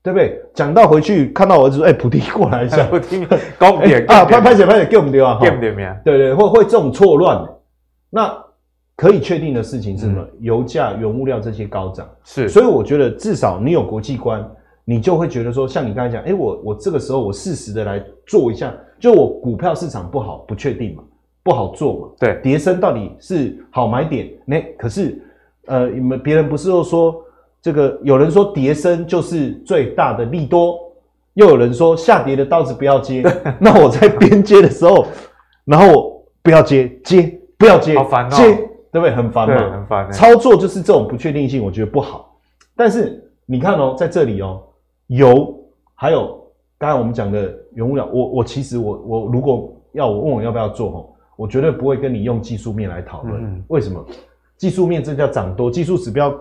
[0.02, 0.39] 对不对？
[0.54, 3.26] 讲到回去看到我儿子说：“哎、欸，普丁过来一下，普丁
[3.58, 7.46] 高点 啊，拍拍手拍手，给我们丢啊，给我们丢没对对，会会这种错乱。
[8.10, 8.36] 那
[8.96, 10.20] 可以确定的事情是什么？
[10.20, 14.44] 嗯、油价、原物料这些高涨是，所以我觉得至少你有国际观，
[14.84, 21.02] 你就会觉得说，像你刚才讲，哎，我我这个时候我适时的来做一下，就我股票市场不好，不确定嘛，
[21.42, 24.28] 不好做嘛，对，跌升到底是好买点？
[24.44, 25.22] 那可是
[25.66, 27.22] 呃，你们别人不是又说？
[27.62, 30.78] 这个有人说跌升就是最大的利多，
[31.34, 33.22] 又有人说下跌的刀子不要接。
[33.60, 35.06] 那我在边接的时候，
[35.64, 38.44] 然后不要接，接不要接，好烦哦，接
[38.90, 39.10] 对不对？
[39.10, 40.10] 很烦嘛，很烦。
[40.10, 42.34] 操作就是这种不确定性，我觉得不好。
[42.74, 44.62] 但是你看哦，在这里哦，
[45.08, 45.54] 油
[45.94, 46.42] 还有
[46.78, 53.44] 刚才我们讲的原物料，我我其实我我如果要我问我要不要做哦，我绝对不会跟你用技术面来讨论。
[53.44, 54.02] 嗯，为什么？
[54.56, 56.34] 技术面这叫涨多，技术指标。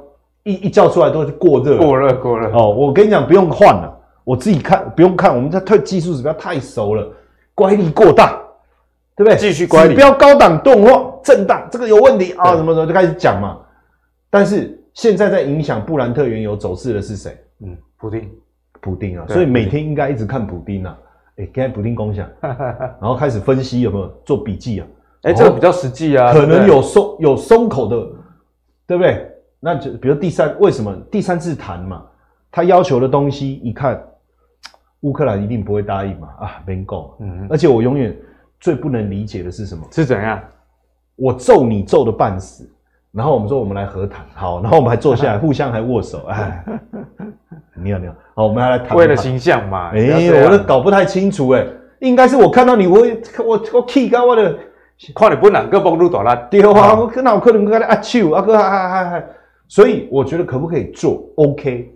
[0.43, 2.69] 一一叫出来都是过热，过热过热哦！
[2.69, 7.07] 我跟你讲，不用换了，我自己看不用看，我们在推技术指标太熟了，
[7.53, 8.41] 乖离过大，
[9.15, 9.35] 对不对？
[9.37, 12.55] 继续乖离，指标高档动画震荡，这个有问题啊！
[12.55, 13.59] 什么什么就开始讲嘛。
[14.29, 17.37] 但是现在在影响布兰特原油走势的是谁？
[17.61, 18.29] 嗯，普丁，
[18.79, 19.25] 普丁啊！
[19.27, 20.97] 所以每天应该一直看普丁啊！
[21.37, 24.87] 哎，现在普丁共享， 然后开始分析有没有做笔记啊？
[25.23, 27.97] 哎，这个比较实际啊，可能有松有松口的，
[28.87, 29.29] 对不对？
[29.59, 32.03] 那就比如第三，为什么第三次谈嘛？
[32.51, 34.01] 他要求的东西一看，
[35.01, 36.29] 乌克兰一定不会答应嘛？
[36.39, 37.15] 啊，没够。
[37.19, 38.15] 嗯，而且我永远
[38.59, 39.83] 最不能理解的是什么？
[39.91, 40.39] 是怎样？
[41.15, 42.69] 我揍你揍的半死，
[43.11, 46.63] 然后我们说我们来和谈，好，然后我们还坐下来， 互相还握手，哎，
[47.75, 48.97] 你好你好，好，我们还来谈。
[48.97, 49.89] 为了形象嘛？
[49.91, 53.05] 哎、欸，我都搞不太清楚哎、欸，应该是我看到你，我
[53.45, 54.57] 我我气到我的，
[55.13, 59.25] 看你不能个帮路大啦，对啊，我哪有可能跟他阿手啊哥还还还还。
[59.69, 61.89] 所以我觉得可不可以做 OK，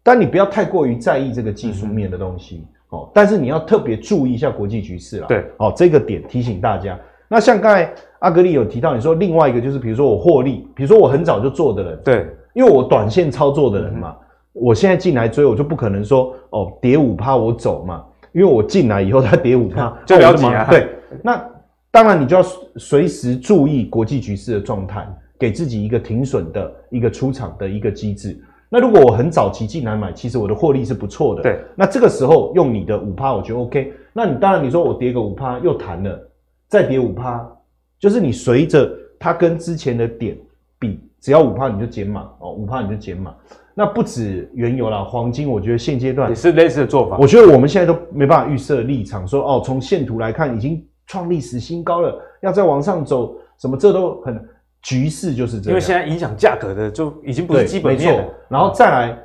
[0.00, 3.10] 但你不要太过于在意这个技术面的东西哦。
[3.12, 5.26] 但是你要特别注意一下国际局势啦。
[5.26, 6.96] 对，哦，这个点提醒大家。
[7.28, 14.16] 那像刚才阿格力有提到，你说另外一个就是，比如说我获利，比如说我很早就做的人，对，因为我短线操作的人嘛，
[14.52, 20.64] 我现在进来追，我就不可能说哦跌五趴我走嘛，因为我进来以后它跌五趴 就了解啊。
[20.70, 20.88] 对，
[21.24, 21.44] 那
[21.90, 22.42] 当然你就要
[22.76, 25.04] 随时注意国际局势的状态。
[25.38, 28.38] 给自己一个停损的一个出场的一个机制。
[28.68, 31.42] 那如果我很早期进来买，其实我的获利是不错的。
[31.42, 31.60] 对。
[31.76, 33.92] 那这个时候用你的五趴，我觉得 OK。
[34.12, 36.28] 那你当然你说我跌个五趴又弹了，
[36.66, 37.48] 再跌五趴，
[38.00, 40.36] 就是你随着它跟之前的点
[40.80, 43.32] 比，只要五趴你就减码哦，五趴你就减码。
[43.72, 47.18] 那不止原油啦，黄金我觉得现阶段也是类似的做法。
[47.18, 54.44] 我觉得我们现在都没办法预设立场，说哦，从线图来看已经创历史新高了，要再往上走，什么这都很。
[54.86, 58.24] 局势就是这样，因为现在影响价格的就已经不是基本面了。
[58.48, 59.18] 然后再来，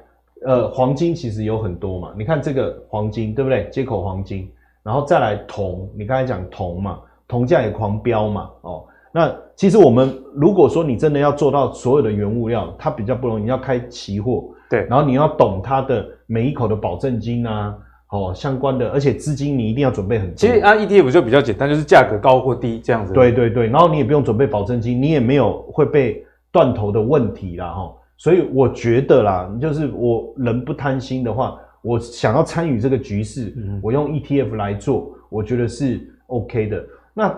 [0.44, 3.70] 呃，黄金其实有很多嘛，你看这个黄金对不对？
[3.70, 17.78] 接口黄金，然后再来铜，你刚才讲铜嘛，铜价也狂飙嘛，哦，那其实我们如果说你真的要做到所有的原物料，它比较不容易，你要开期货，对，然后你要懂它的每一口的保证金啊，
[18.12, 20.36] 哦相关的，而且资金你一定要准备很多。
[20.36, 23.14] 其实啊 ETF 就比较简单，就是价格高或低这样子。
[23.14, 27.94] 对对对，然后你也不用准备保证金，你也没有会被断头的问题啦哈。
[28.18, 36.86] 所以我觉得啦，就是我人不贪心的话，我想要参与这个局势，嗯、我用 ETF 来做，我觉得是 OK 的。
[37.14, 37.36] 那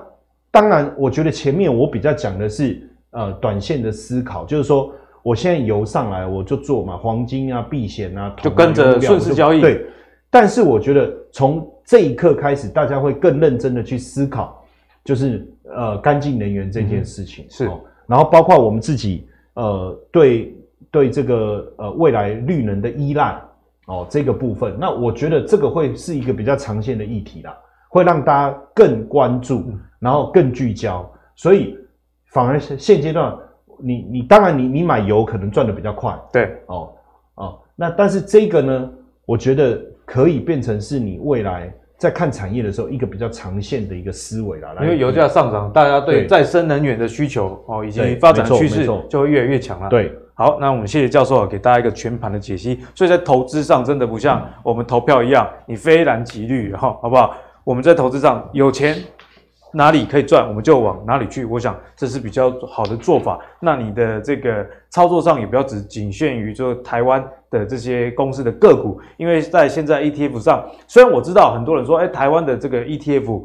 [0.52, 2.82] 当然，我觉得前面我比较讲的是
[3.12, 9.62] 呃短线的思考，就是说我现在游上来我就做嘛，黄金啊、避险啊，就跟着顺势交易。
[9.62, 9.86] 对，
[10.34, 14.66] 但是我觉得从这一刻开始，大家会更认真的去思考，
[15.06, 20.54] 就是呃干净能源这件事情、嗯、是、哦，然后包括我们自己呃对。
[20.92, 23.42] 对这个呃未来绿能的依赖
[23.88, 27.58] 哦，这个部分，那我觉得这个会是一个比较长线的议题啦，
[27.90, 31.04] 会让大家更关注，然后更聚焦。
[31.36, 31.76] 所以
[32.28, 33.36] 反而是现阶段，
[33.80, 36.94] 你你当然你你买油可能赚的比较快，对哦
[37.36, 38.92] 哦，那但是这个呢，
[39.26, 44.70] 我觉得可以变成是你未来在看产业的时候一个比较长线的一个思维啦。
[44.84, 49.90] 因为油价上涨，大家对再生能源的需求哦以及发展趋势就会越来越强了。
[49.90, 50.14] 对。
[50.36, 52.80] 好，那我们谢谢教授啊，给大家一个全盘的解析。
[52.94, 57.36] 所以在投资上，真的不像我们投票一样，你非蓝即绿，哈，好不好？
[57.64, 58.96] 我们在投资上有钱，
[59.74, 61.44] 哪里可以赚，我们就往哪里去。
[61.44, 63.40] 我想这是比较好的做法。
[63.60, 73.44] 那你的这个操作上也不要只仅限于就台湾的这些公司的个股，因为在现在 ETF 上，虽然我知道很多人说，哎，台湾的这个 ETF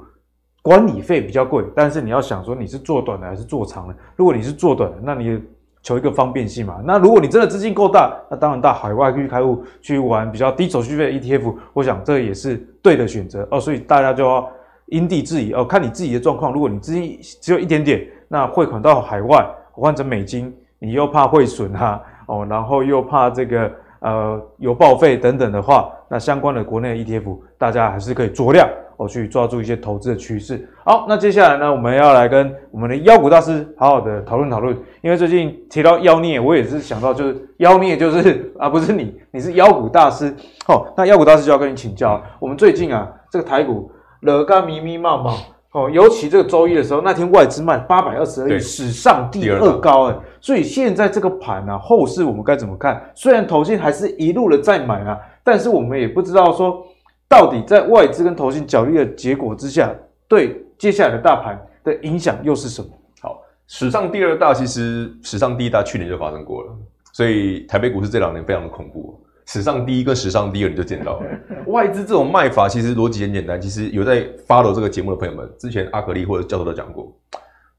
[0.62, 3.95] 管理费比较贵，但是你要想说你是做短的还是做长的？
[4.14, 5.43] 如果你是做短的，那你。
[5.81, 13.61] 求一个方便性嘛，那如果你真的资金够大，那当然到海外去开户去玩比较低手续费的 ETF，我想这也是对的选择哦。
[13.61, 14.51] 所以大家就要
[14.90, 16.53] 因地制宜哦，看你自己的状况。
[16.53, 23.70] 如果你资金只有一点点，那汇款到海外换成美金，你又怕汇损哈哦，然后又怕这个
[24.01, 28.68] 呃有报废等等的话，那相关的国内的 ETF，大家还是可以酌量。
[28.98, 30.68] 哦去抓住一些投资的趋势。
[30.85, 34.77] 好，那接下来呢，我们要来跟我们的妖股大师好好的讨论讨论。
[35.03, 40.35] 因为最近提到妖孽，我也是想到就是妖孽，就是啊，不是你，你是妖股大师。
[40.66, 42.20] 哦，那妖股大师就要跟你请教。
[42.40, 43.88] 我们最近啊，这个台股
[44.20, 45.38] 了干迷迷冒冒
[45.72, 50.16] 哦，尤其这个周一的时候，那天外资卖八百二十二亿，史上第二高哎。
[50.40, 53.11] 所以现在这个盘啊，后市我们该怎么看？
[53.14, 56.85] 虽然投信还是一路的在买啊，但是我们也不知道说。
[57.31, 59.94] 到底在外资跟投信角力的结果之下，
[60.26, 62.88] 对接下来的大盘的影响又是什么？
[63.20, 66.72] 好，史上第二大，其实史上第一大去年就发生过了，
[67.12, 69.20] 所以台北股市这两年非常的恐怖。
[69.50, 71.26] 史上第一跟史上第二你就见到了，
[71.68, 73.58] 外资这种卖法其实逻辑很简单。
[73.58, 77.11] 其实有在 follow 这个节目的朋友们，之前阿格力或者教授都讲过，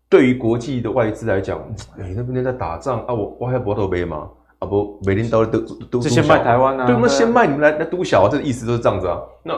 [0.09, 1.59] 对于国际的外资来讲，
[1.99, 4.27] 哎，那边在打仗啊，我我还要搏头杯吗？
[4.57, 5.59] 啊不，每天都都
[5.91, 9.19] 都先卖台湾啊，对，我们先卖你们来来督小啊，这个意思都是这样子啊。
[9.43, 9.53] 那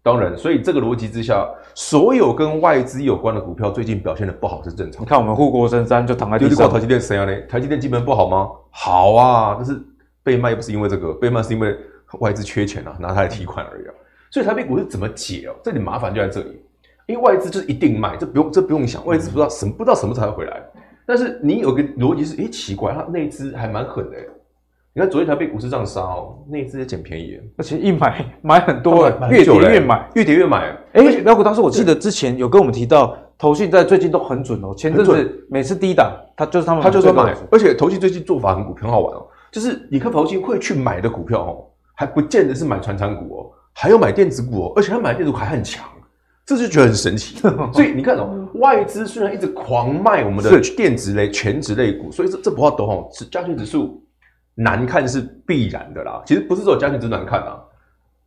[0.00, 1.44] 当然，所以这个逻辑之下，
[1.74, 5.02] 所有跟外资有关的股票最近表现的不好是正常。
[5.02, 6.70] 你看我们护国神山就躺在地上。
[6.70, 7.24] 台积电谁啊？
[7.24, 7.36] 呢？
[7.48, 8.48] 台积电基本不好吗？
[8.70, 9.78] 好啊，但是
[10.28, 11.74] 被卖又不是因为这个，被卖是因为
[12.20, 13.94] 外资缺钱啊，拿它来提款而已啊。
[14.30, 15.54] 所以台北股市怎么解哦？
[15.64, 16.60] 这里麻烦就在这里，
[17.06, 20.62] 因为外资就是一定卖，这不用这不用想，外资不知道什么不知道什么时候才会回来。
[21.06, 24.18] 但是你有个逻辑是，诶，奇怪，它内资还蛮狠的。
[24.92, 30.76] 你看昨天台北股市这样杀哦，那一次也捡便宜，而且一买买很多，越跌越买，越跌越买。
[30.92, 34.74] 哎，苗股当时我记得之前有跟我们提到，投信在最近都很准哦。
[34.76, 37.34] 前阵子每次低档，他就是他们，他就是买。
[37.50, 45.88] 而且投信最近做法很股很好玩哦，就是你看投信会去买的股票哦，还不见得是买传产股哦，还有买电子股哦，而且他买电子股还很强，
[46.46, 47.38] 这就觉得很神奇。
[47.72, 54.04] 所以你看哦，外资虽然一直狂卖我们的电子类、全职类股，所以这这不要抖哦，是加权指数。
[54.60, 57.62] 难看是必然的啦，其实不是说加权值难看啊，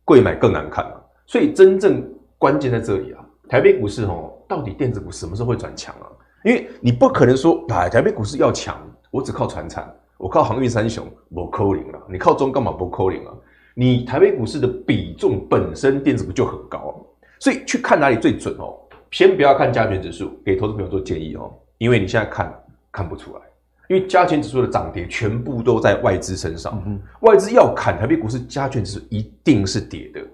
[0.02, 0.94] 贵买更难看啊，
[1.26, 2.02] 所以真正
[2.38, 6.08] 关键在这里啊，台北股市哦，到底电子股什么时候会转强啊？
[6.42, 8.80] 因为你不可能说，哎，台北股市要强，
[9.10, 11.04] 我只靠传产，我靠航运三雄，
[11.34, 13.34] 不扣零了，你靠中干嘛不扣零啊？
[13.74, 16.94] 你台北股市的比重本身电子股就很高啊，
[17.40, 18.78] 所以去看哪里最准哦，
[19.10, 23.40] 先不要看加权指数，给投资朋友做建议哦，因为你现在看看不出来。
[23.88, 30.24] 因为加权指数的涨跌全部都在外资身上，嗯、外资要砍台北股市，加权指数一定是跌的，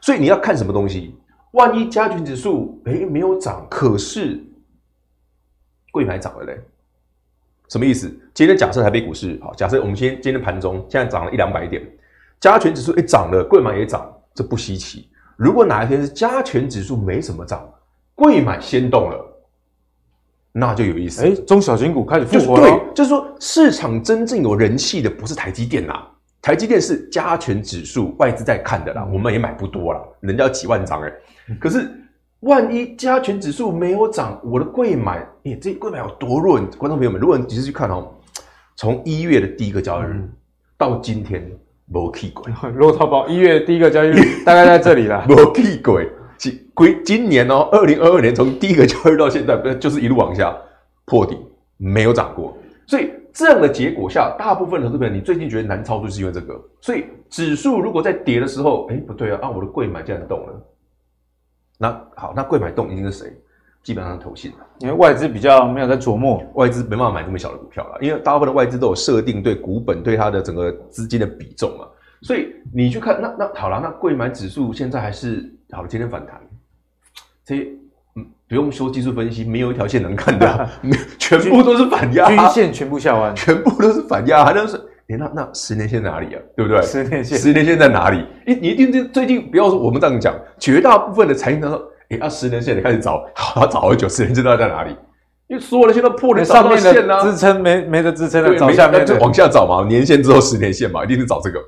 [0.00, 1.14] 所以你要看什么东西？
[1.52, 4.44] 万一加权指数哎没有涨，可是
[5.92, 6.60] 柜买涨了嘞，
[7.70, 8.12] 什么意思？
[8.34, 11.80] 今天假设台北股市好，假设我们今天今天盘中现在涨了一两百点，
[12.40, 15.08] 加权指数一涨了，贵买也涨，这不稀奇。
[15.36, 17.66] 如果哪一天是加权指数没什么涨，
[18.16, 19.26] 贵买先动了。
[20.52, 22.62] 那就有意思，哎，中小型股开始复活了。
[22.62, 25.94] 对，就是说市场真正有人气的不是台积电呐，
[26.42, 31.88] 台积电是加权指数外资在看的啦，嗯、我们也买不多啦，人家几万张哎、欸，可是
[32.40, 36.58] 万一加权指数没有涨，我的柜买，哎、欸，这柜买有多弱？
[36.78, 38.14] 观众朋友们，如果你仔细去看哦、喔，
[38.76, 40.32] 从一月的第一个交易日、嗯、
[40.76, 41.50] 到今天，
[41.86, 42.46] 没去过。
[42.70, 46.00] 骆驼宝一月第一个交易日大概在这里了， 没去过。
[46.38, 50.56] 今今年哦、喔，二零二二年从第一个交易日到现在，不就是一路往下
[51.04, 51.36] 破底，
[51.76, 53.10] 没有涨过，所以。
[53.32, 56.60] 这样的结果下，大部分的投资者，你最近觉得难操作，是因为这个。
[56.80, 60.60] 所以指数如果在跌的时候，哎，不对啊，啊，我的柜买竟然动了。
[61.82, 63.34] 那好，那贵买动一定是谁？
[63.82, 71.86] 基本上投信，因为外资比较没有在琢磨，外资没办法买这么小的股票了，因为大部分的外资都有设定对股本对它的整个资金的比重嘛。
[72.20, 76.38] 所以你去看，那那好了，那贵买指数现在还是好了，今天反弹，
[77.44, 77.68] 这些。
[78.48, 80.68] 不用说技术分析，没有一条线能看的、啊，
[81.20, 84.76] 全部都是反压，均线全部下弯，全部都是反压，还能是？
[85.12, 86.40] 哎，那那十年线哪里啊？
[86.56, 86.80] 对不对？
[86.82, 88.24] 十年线，十年线在哪里？
[88.46, 94.96] 你你一定是最近不要说我们这样讲，绝大部分的财经他说，哎，那十年线你开始找， 好，找好久，十年线到底在哪里？
[95.48, 101.66] 因为所有的线都破了上面的支撑没没得支撑了，找下面就往下找嘛，年线之后十年线嘛，一定是找这个嘛，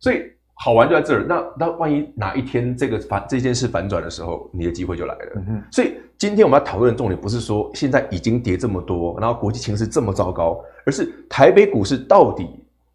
[0.00, 0.22] 所以。
[0.62, 5.20] 好玩就在这儿，那那万一哪一天这个反这件事反转的时候，你的机会就来了。
[5.36, 12.46] 嗯、所以今天我们要讨论的重点不是说现在已经跌这么多，然后国际情势这么糟糕，而是台北股市到底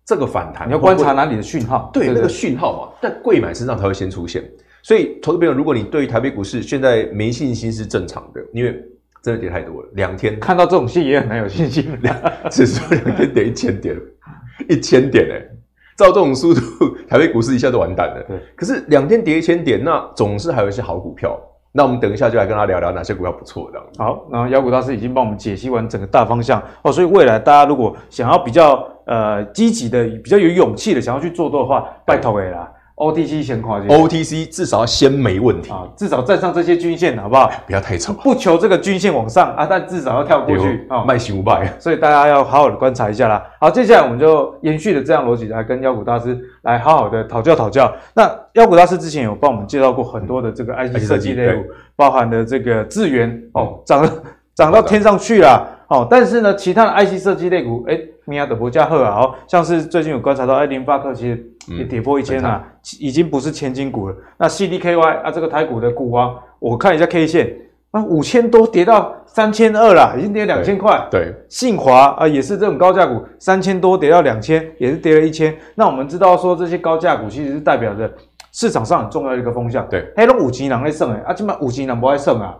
[0.05, 1.89] 这个反弹，你要观察哪里的讯号？
[1.91, 4.43] 对，那个讯号嘛，在贵买身上才会先出现。
[4.83, 8.79] 所以投资朋友，如果你对于台北股市现在没信心是正常的，因为
[9.23, 11.97] 真的跌太多了，两天看到这种戏也很难有信心。
[12.51, 13.99] 只说两天跌一千点，
[14.69, 15.51] 一千点哎、欸。
[15.97, 16.61] 照这种速度，
[17.07, 18.21] 台北股市一下就完蛋了。
[18.27, 21.39] 对，可是两天跌一千点，那总是还有一些好股票。
[21.71, 23.79] 那我们等一下就来跟他聊聊哪些股票不错的。
[23.97, 32.71] 好，然后妖股大师已经帮我们解析完整个大方向哦，所以未来大家如果想要比较呃积极的、比较有勇气的想要去做多的话，拜托哎啦。
[32.97, 37.51] OTC 先跨界，OTC 至少要先没问题啊，至少站上这些均线，好不好？
[37.67, 41.67] 不要太丑，不求这个均线往上啊，但至少要跳过去啊，卖行不卖？
[41.77, 43.43] 所以大家要好好的观察一下啦。
[43.59, 47.93] 好，接下来我们就延续的这样逻辑来跟妖股大师来好好的讨教讨教。
[48.13, 51.63] 那妖股大师之前有帮我们介绍过很多的这个 IC 设计类股，
[51.97, 54.09] 包含的这个智源哦，涨
[54.55, 55.67] 涨到天上去了。
[55.87, 64.15] 哦，但是呢，其他的 IC 设计类股，哎，米亚德博嘉赫啊，好像是最近有观察到，哎，联发科其实也跌破一千了，嗯、已经不是千金股了。
[64.37, 67.55] 那 CDKY 啊，这个台股的股王，我看一下 K 线，
[67.91, 71.07] 啊，五千多跌到三千二了，已经跌两千块。
[71.11, 75.55] 对，信华啊，也是这种高价股，三千多跌到两千，也是跌了一千。
[75.75, 78.11] 那我们知道说，这些高价股其实是代表着
[78.51, 79.87] 市场上很重要的一个风向。
[79.87, 82.55] 对，黑龙五级囊在胜哎，啊，起码五级囊不爱胜啊。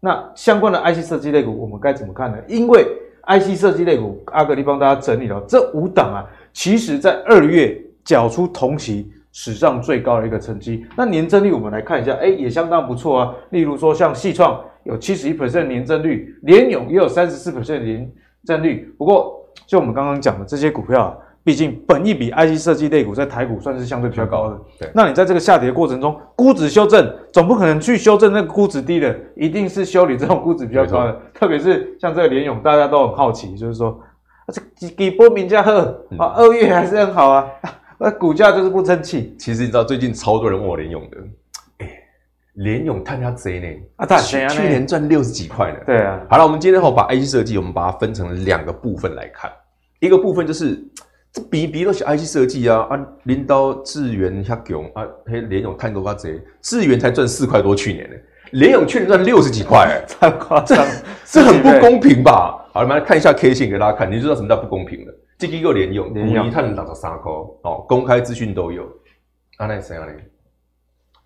[0.00, 2.38] 那相关的 IC 设计类股，我们该怎么看呢？
[2.46, 2.86] 因为
[3.26, 10.86] IC 设计类股，阿格力帮大家整理了这五档啊，其实在二月缴出同期史上最高的一个成绩。
[10.96, 13.34] 那年增率我们来看一下，哎，也相当不错啊。
[13.50, 18.10] 例如说，像矽创有七十一%的年增率，联永也有三十四%的年
[18.44, 18.94] 增率。
[18.96, 21.16] 不过，就我们刚刚讲的这些股票啊。
[21.48, 24.60] 毕竟，本益比 IC 设计类股在台股算是相对比较高的。
[24.80, 31.20] 对，那你在这个下跌的过程中，估值修正总不可能去修正那个估值低的，一定是修理这种估值比较高的。
[31.32, 33.98] 特别是像这个联勇，大家都很好奇，就是说，
[34.52, 35.80] 这几几波名价二
[36.18, 37.46] 啊，二月还是很好啊，
[37.98, 39.34] 那股价就是不争气。
[39.38, 41.16] 其实你知道，最近超多人问我联勇的，
[41.78, 41.90] 哎，
[42.56, 43.68] 联咏探他贼呢？
[43.96, 44.36] 啊，他去
[44.68, 45.78] 年赚六十几块呢。
[45.86, 46.20] 对啊。
[46.28, 49.50] 好了，我们今天好把 IC 设计，我们把它分成两个部分来看，
[50.00, 50.78] 一个部分就是。
[51.32, 52.98] 这比比都是 IC 设计啊啊！
[53.24, 58.16] 领导智源遐强啊，嘿联咏探多较济，智源才赚四块多，去年呢，
[58.52, 60.86] 联咏去年赚六十几块，哎， 太夸张，
[61.26, 62.64] 这很不公平吧？
[62.72, 65.14] 好，我们来看一下 K 线给大家看，你就知道什么叫不公平了。
[65.38, 67.30] 这个又联咏，联咏探六十三块，
[67.62, 68.84] 哦，公开资讯都有。
[69.58, 70.06] 啊，那谁啊？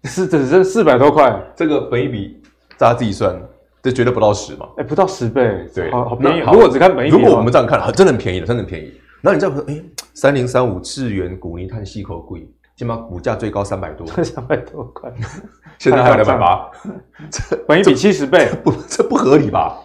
[0.03, 2.43] 你是只剩四百多块，这个本一比
[2.77, 3.41] 大家自己算，
[3.83, 4.67] 这绝对不到十嘛？
[4.79, 6.41] 哎，不到十倍，对，好好便宜。
[6.41, 8.93] 如果只看本一比，如果我们这样看，很真的很便宜的，真的很便宜。
[9.23, 9.83] 然后你再说，哎，
[10.15, 12.47] 三零三五智源股尼碳吸口贵，
[12.77, 15.13] 起码股价最高三百多， 三百多块，
[15.79, 16.71] 现在还有两百八，
[17.31, 19.79] 这本益比七十倍，不，这不合理吧？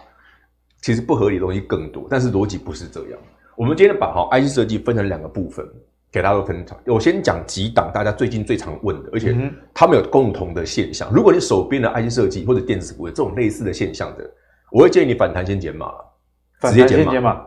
[0.82, 3.18] 其实不合理的东西更多，但是逻辑不是这样。
[3.56, 5.64] 我们今天把好 IC 设计分成两个部分，
[6.10, 6.78] 给大家做分享。
[6.86, 9.36] 我先讲几档大家最近最常问的，而且
[9.74, 11.08] 他们有共同的现象。
[11.12, 14.28] 如果你手边的 IC 设计或者电子股有这种类似的现象的，
[14.70, 15.92] 我会建议你反弹先减码，
[16.60, 17.44] 直接减码，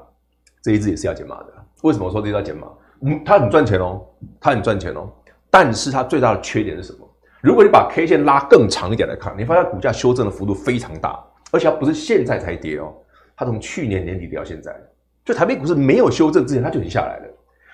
[0.61, 1.53] 这一支也是要减码的。
[1.81, 2.67] 为什么我说这叫减码？
[3.01, 4.05] 嗯，它很赚钱哦，
[4.39, 5.09] 它很赚钱哦，
[5.49, 7.07] 但是它最大的缺点是什么？
[7.41, 11.19] 如果你把 K 线拉更长一点来看，你发现股价修正的幅度非常大，
[11.51, 12.93] 而且它不是现在才跌哦，
[13.35, 14.79] 它从去年年底跌到现在，
[15.25, 17.33] 就台北股市没有修正之前，它就已经下来了。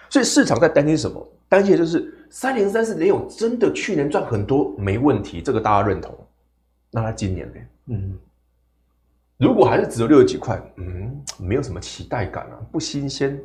[0.10, 1.28] 所以市场在担心什么？
[1.49, 6.14] 担心的就是三零三四联咏真的去年赚很多没问题，这个大家认同。
[6.91, 7.53] 那它今年呢？
[7.88, 8.18] 嗯，
[9.38, 13.38] 如果还是只有六十几块，嗯，没有什么期待感啊，不新鲜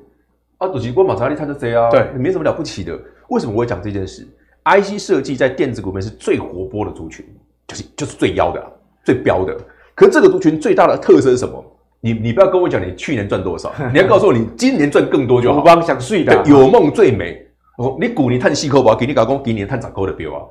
[0.64, 0.68] 啊。
[0.72, 2.98] 主席我马查利他就这啊，对，没什么了不起的。
[3.28, 4.26] 为什么我会讲这件事
[4.64, 7.24] ？IC 设计在电子股里面是最活泼的族群，
[7.66, 8.66] 就是就是最妖的、啊、
[9.04, 9.56] 最飙的。
[9.94, 11.64] 可是这个族群最大的特色是什么？
[12.04, 15.58] 你你不要跟我讲你去年赚多少， 你要告诉我你今年赚更多就好。
[15.58, 17.46] 我帮想睡的，有梦最美。
[17.78, 20.42] 哦你股你探细扣吧，给你搞工，给你探涨扣的标啊。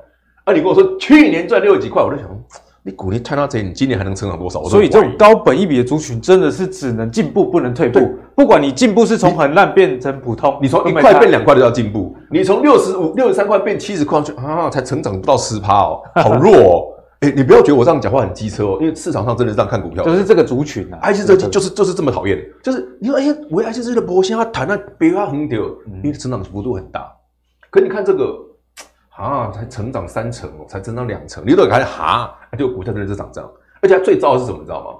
[0.44, 2.28] 啊，你跟我说去年赚六十几块，我就想，
[2.84, 4.64] 你股你探到这，你今年还能成长多少？
[4.64, 8.14] 所以这种高本一比的族群真的是只能进步，不能退步。
[8.34, 12.16] 不管你进步是从很烂变成普通，你从一块变两块都要进步。
[12.30, 16.88] 你从六十五、六十三块变七十块去啊，才成长不到十趴哦， 好弱哦。
[17.20, 25.60] 哎、欸，你不要觉得我这样讲话很机车哦，因为市场上真的是这样看股票，就是这个族群啊，IC 设计就是就是这么讨厌，就是你说哎呀，我 IC 设计的波现在谈那别发很屌，
[26.02, 27.12] 因为成长幅度很大，
[27.70, 28.36] 可你看这个
[29.16, 33.50] 啊，才成长三成哦，才增长两成，你都还哈，就股票真的是涨这样，
[33.80, 34.98] 而且它最糟的是什么，你知道吗？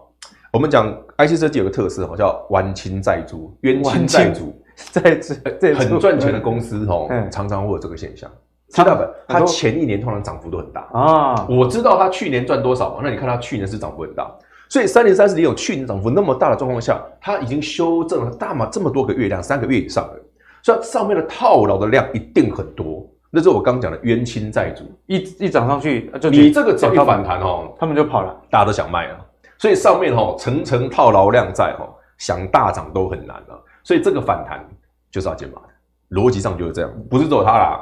[0.53, 4.55] 我们讲 IC 设计有个特色哈，叫冤亲债主，冤亲债主，
[4.91, 8.31] 在这，很赚钱的公司哦，常常会有这个现象。
[8.69, 11.47] 七大本，它前一年通常涨幅都很大啊。
[11.49, 13.01] 我知道它去年赚多少嘛？
[13.03, 14.31] 那你看它去年是涨幅很大，
[14.69, 20.15] 所以三零三四零有去年涨幅那么大的状况下，它已经修正了大嘛这么多个月量，三个月以上了，
[20.63, 23.07] 所以上面的套牢的量一定很多。
[23.35, 29.19] 那是我刚讲的冤亲债主，一一涨上去就你这个涨一反弹哦，他们就跑了，大家都想卖啊。
[29.57, 33.65] 所以上面哦层层套牢量在哦，想大涨都很难了。
[33.83, 34.63] 所以这个反弹
[35.11, 37.81] 就是要减码的，逻辑上就是这样，不是只有它啦。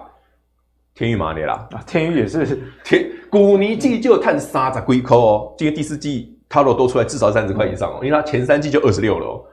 [0.94, 9.44] 天钰嘛的啦，啊，天宇也是天，古尼季就探三十几块哦，今天第四季它如果多出来至少三十块以上哦，因为它前三季就二十六了哦，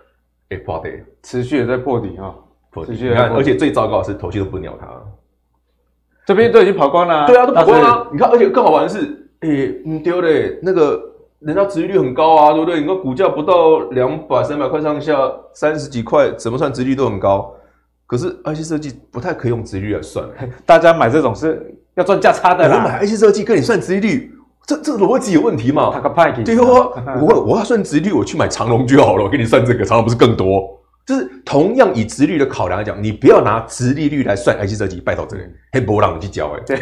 [0.50, 0.90] 哎、欸，破底，
[1.24, 2.36] 持续的在破底啊，
[2.72, 4.88] 破底，你看，而且最糟糕的是头绪都不鸟它，
[6.28, 9.00] 这边都已经跑光了，对啊，都跑光了，你看，而且更好玩的是，
[9.40, 11.02] 哎、欸，你丢嘞，那个
[11.40, 12.82] 人家殖利率很高啊，对不对？
[12.82, 15.18] 你看股价不到两百三百块上下，
[15.54, 17.54] 三十几块，怎么算殖利率都很高。
[18.06, 20.28] 可是 IC 设计不太可以用殖利率来算，
[20.66, 22.76] 大家买这种是要赚价差的啦。
[22.76, 24.32] 我买 IC 设计跟你算殖利率，
[24.66, 25.92] 这这个逻辑有问题嘛？
[26.44, 29.24] 对哦，我我要算殖利率，我去买长荣就好了。
[29.24, 30.78] 我给你算这个，长荣不是更多？
[31.08, 36.78] 就是同样以殖利率的考量来讲，你不要拿殖利率来算 IC 设计，拜托这个黑波浪去教哎，对，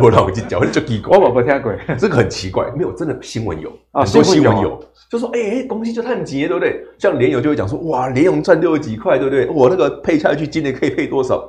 [0.00, 1.18] 波浪去教 就奇怪。
[1.18, 4.82] 我我听过，这个很奇怪，没有真的新闻有啊，很多新闻有。
[5.10, 6.82] 就说哎哎，公司就太急，对不对？
[6.98, 9.46] 像联友就会讲说，哇，联友赚六十几块，对不对？
[9.50, 11.46] 我那个配下去，今年可以配多少？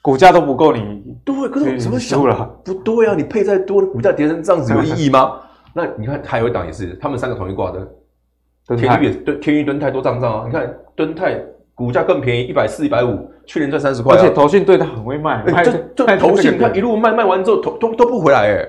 [0.00, 1.02] 股价都不够你。
[1.22, 2.50] 对，可是怎么想了？
[2.64, 5.38] 不对啊，你配再多，股价跌成这样子有意义吗？
[5.74, 7.86] 那你看还有一档也是，他们三个同一挂的，
[8.74, 10.44] 天域也对，天钰敦泰都涨涨啊。
[10.46, 11.38] 你看敦泰
[11.78, 18.68] 股价更便宜，一百四、一百五，去年赚三十块，而且投信对他很会卖，就就投信，他一路卖卖完之后，投都都不回来哎。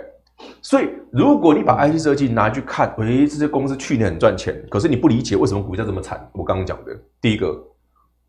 [0.61, 6.23] 所以，如果你把 IC 设计拿去看，诶、欸，这些公司去年很赚钱，可是你不理解为什么股价这么惨。
[6.33, 7.59] 我刚刚讲的，第一个，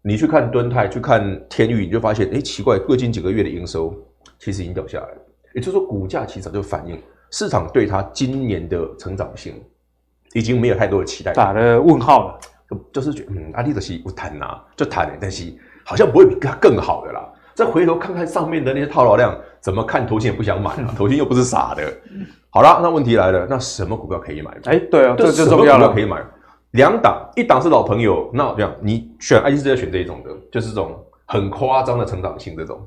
[0.01, 3.95] 你去看敦泰，去看天宇，你就发现，诶、欸，奇怪，最近几个月的营收
[4.39, 5.16] 其实已经掉下来了。
[5.55, 6.99] 也就是说，股价其实早就反映
[7.31, 9.55] 市场对它今年的成长性
[10.33, 12.41] 已经没有太多的期待，打了问号了。
[12.71, 15.53] 就就是觉得，嗯，阿力的西不谈呐，就谈，但是
[15.85, 17.29] 好像不会比它更好的啦。
[17.53, 20.07] 再回头看看上面的那些套牢量，怎么看？
[20.07, 21.83] 头先也不想买啊，头先又不是傻的。
[22.49, 24.51] 好了，那问题来了，那什么股票可以买？
[24.64, 25.93] 哎、欸，对啊，这就重要了。
[25.93, 26.23] 可以买
[26.71, 32.81] 两档，一档是老朋友，那这样你选 IC 是要选这一种的，就是这种很夸张的成长性这种。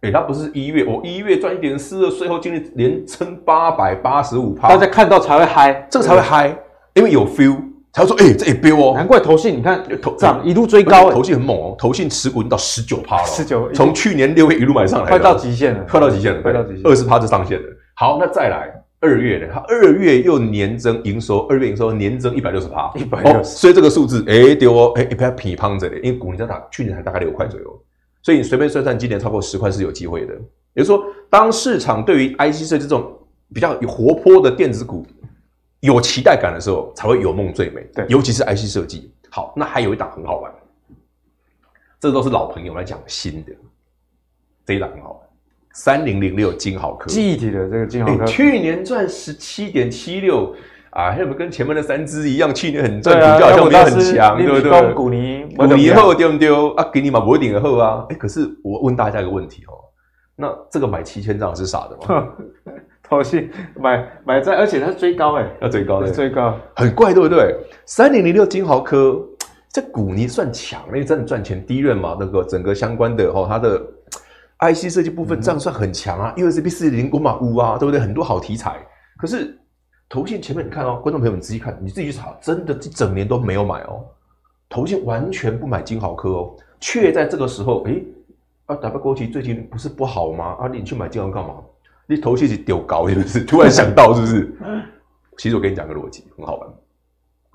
[0.00, 6.56] 哎、欸，它不是一月，我一月赚一点四，税后净利连撑八百八十五趴，大家看到才会嗨，这个才会嗨，
[6.94, 7.56] 因为有 feel。
[7.96, 17.66] 他说：“哎、欸，这也飙哦，难怪投信，你看投涨一路追高，投信很猛哦，投信持股已经到十九趴了，十九，从去年六月一路买上来，快到极限了，快到极限了，快到极限，二十趴就上限了。
[17.94, 18.70] 好，那再来
[19.00, 19.46] 二月呢？
[19.50, 27.66] 它二月又年增营收，二月营收年增一百六十趴，一百六十，所以这个数字哎丢哦，哎一不要平胖着的，因为股你知道去年还大概六块左右，
[28.22, 30.34] 所以你随便算算，今年超过十块是有机会的。
[30.74, 33.10] 也就是说，当市场对于 IC 设计这种
[33.54, 35.02] 比较有活泼的电子股。”
[35.80, 39.12] 有期待感的时候才会有梦最美，对，尤其是 IC 设计。
[39.30, 40.50] 好，那还有一档很好玩，
[42.00, 43.52] 这都是老朋友来讲新的，
[44.64, 45.20] 这一档很好玩，
[45.74, 50.54] 三零零六金豪科，记忆体的这个金豪科，欸、去年赚十七点七六
[50.90, 52.54] 啊，还有没有跟前面的三只一样？
[52.54, 54.94] 去年很赚，股价好像没有很强，对不对？
[54.94, 56.90] 股尼股尼后丢不丢啊？
[56.90, 58.06] 给你嘛不一定的后啊。
[58.08, 59.76] 哎、欸，可是我问大家一个问题哦，
[60.34, 62.26] 那这个买七千张是傻的吗？
[63.08, 67.56] 投信买买在，而且它是追高哎，要追高的，追高很怪，对不对？
[67.84, 69.24] 三零零六金豪科
[69.70, 73.80] 这股你算强，因为真的赚钱，低润嘛，那个整个相关的哦，它的
[74.58, 78.00] IC 设计部分这样算很强啊，USB 四点零五马五啊，对不对？
[78.00, 78.76] 很多好题材。
[79.18, 79.56] 可是
[80.08, 84.04] 投信前面你看哦，观众朋友们仔细看，你自己去查，真的这整年都没有买哦。
[84.68, 88.04] 投信完全不买金豪科哦，却在这个时候，诶
[88.66, 90.56] 啊，打败国旗最近不是不好吗？
[90.58, 91.54] 啊，你去买金豪干嘛？
[92.06, 93.40] 你投信是丢高是不是？
[93.44, 94.56] 突然想到是不是？
[95.36, 96.68] 其实我跟你讲个逻辑，很好玩。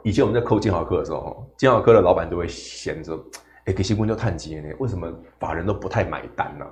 [0.04, 3.18] 以前我们在扣金豪科的时候，金豪科的老板都会闲着，
[3.66, 4.70] 哎，给新闻就探机呢？
[4.80, 6.66] 为什么法人都不太买单呢？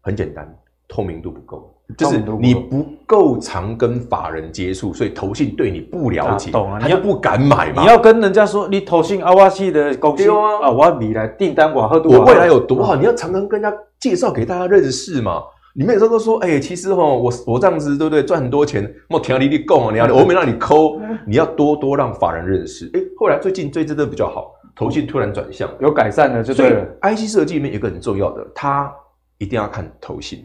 [0.00, 0.46] 很简单，
[0.86, 6.78] 透明度不够，就是你不够常跟法人接触，所以投信对你不了解，懂啊？
[6.82, 7.82] 你要不敢买嘛？
[7.82, 12.94] 你要跟人家说你投信阿瓦西的公司啊，啊，我要你来订单我喝多，我未来有多好？
[12.96, 15.42] 你要常常跟人家介绍给大家认识嘛。
[15.78, 18.20] 你们有时候都说，哎、欸，其实哈，我我这样子对不对？
[18.20, 22.86] 赚很多钱，我条理你够啊，你要我没让你抠，你要多多让法人认识。
[22.94, 26.84] 哎、欸，后来最近最真的比较好，投信突然转向，有改善了，就对了。
[27.02, 28.92] IC 设计里面有一个很重要的，它
[29.38, 30.44] 一定要看投信。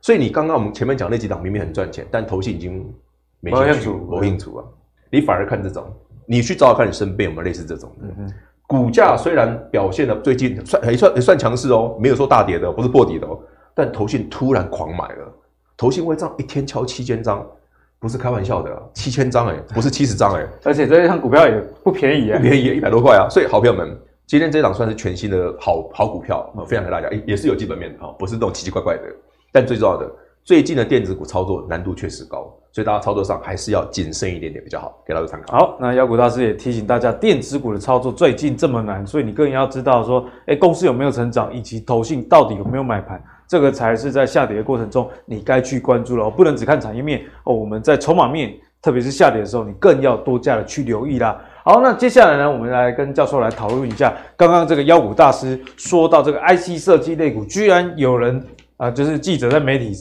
[0.00, 2.82] 所以你刚刚我们前面讲那几档明明很赚钱，但投信已经
[3.40, 4.64] 没兴趣，没兴趣啊。
[5.10, 5.84] 你反而看这种，
[6.24, 8.06] 你去找找看你身边有没有类似这种的。
[8.18, 8.32] 嗯，
[8.66, 13.38] 股价虽然表现的最近算还算还算强势哦，没有说大跌的，不是破底的哦。
[13.80, 15.34] 但投信突然狂买了，
[15.74, 17.42] 投信会这样一天敲七千张，
[17.98, 23.26] 不是开玩笑的，七千张哎，不是七十张哎，而且这一张股票也不便宜啊，不便宜，一百多块啊。
[23.30, 29.02] 所以好朋友们，今天这档算是全新的好好股票，分享给大家，也是有基本面的，不是那种奇奇怪怪的。
[29.50, 30.06] 但最重要的，
[30.44, 35.56] 最近的电子股操作难度确实高，所以大家操作上还是要谨慎一点点比较好，给大家参考。
[35.56, 43.22] 好，那妖股大师也提醒大家，电子股的操作最近这么难，所以你更要知道说，哎，公司有没有成长，以及投信到底有没有买盘。
[43.50, 47.52] 这个才是在下跌的过程中你该去关注了，不能只看产业面哦。
[47.52, 51.36] 我们在筹码面，特别是下跌的时候，你更要多加的去留意啦。
[51.64, 58.40] 好，那接下来呢，我们来跟教授来讨论一下，刚刚这个妖股大师说到这个 IC 设计类股，居然有人
[58.76, 59.92] 啊、就是记者在媒体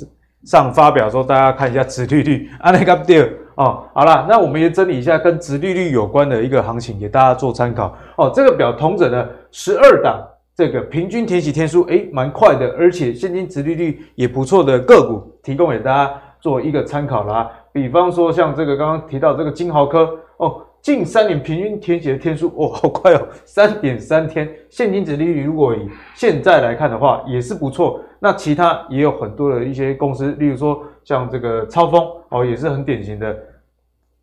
[0.45, 3.25] 上发表说，大家看一下殖利率啊，那个掉
[3.55, 3.83] 哦。
[3.95, 8.31] 好了，那我们也整理一下跟殖利率有关的一个行情，给大家做参考哦。
[8.31, 10.23] 这个表同整了十二档。
[10.59, 17.49] 这个平均填息天数诶，蛮快的，而且现金殖利率也不错的个股，提供给大家做一个参考啦。
[17.71, 24.49] 比方说像这个刚刚提到这个金豪科哦，近三年平均填息的天数哦，好快哦，三点三天。
[24.69, 28.01] 现金殖利率如果以现在来看的话，也是不错。
[28.19, 33.33] 那其他也有很多的一些公司，例如说像这个超丰哦，也是很典型的。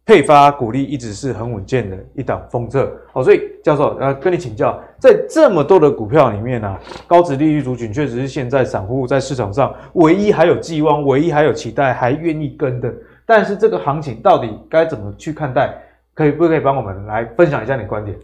[0.07, 12.89] 配发股利一直是很稳健的一档封测哦，所以教授呃跟你请教，在这么多的股票里面呢、啊，高值利率族群确实是现在散户在市场上唯一还有寄望、唯一还有期待、还愿意跟的。
[13.27, 15.75] 但是这个行情到底该怎么去看待？
[16.15, 18.17] 可以不可以帮我们来分享一下你观点？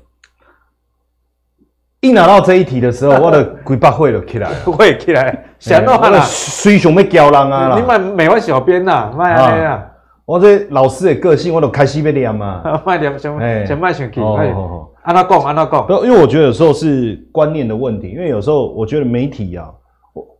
[2.00, 7.76] 一拿到这一题的时候， 我的鬼巴会了起来， 会起来，想到了，水熊没教人啊！
[7.76, 9.88] 你买美湾小编呐，卖啊！
[10.32, 12.62] 啊我这老师的个性，我都开始要念嘛。
[12.86, 14.18] 卖点先先卖先去，
[15.02, 15.86] 按他讲，按他讲。
[16.02, 19.70] 因为我觉得有时候是观念的问题，因为有时候我觉得媒体啊，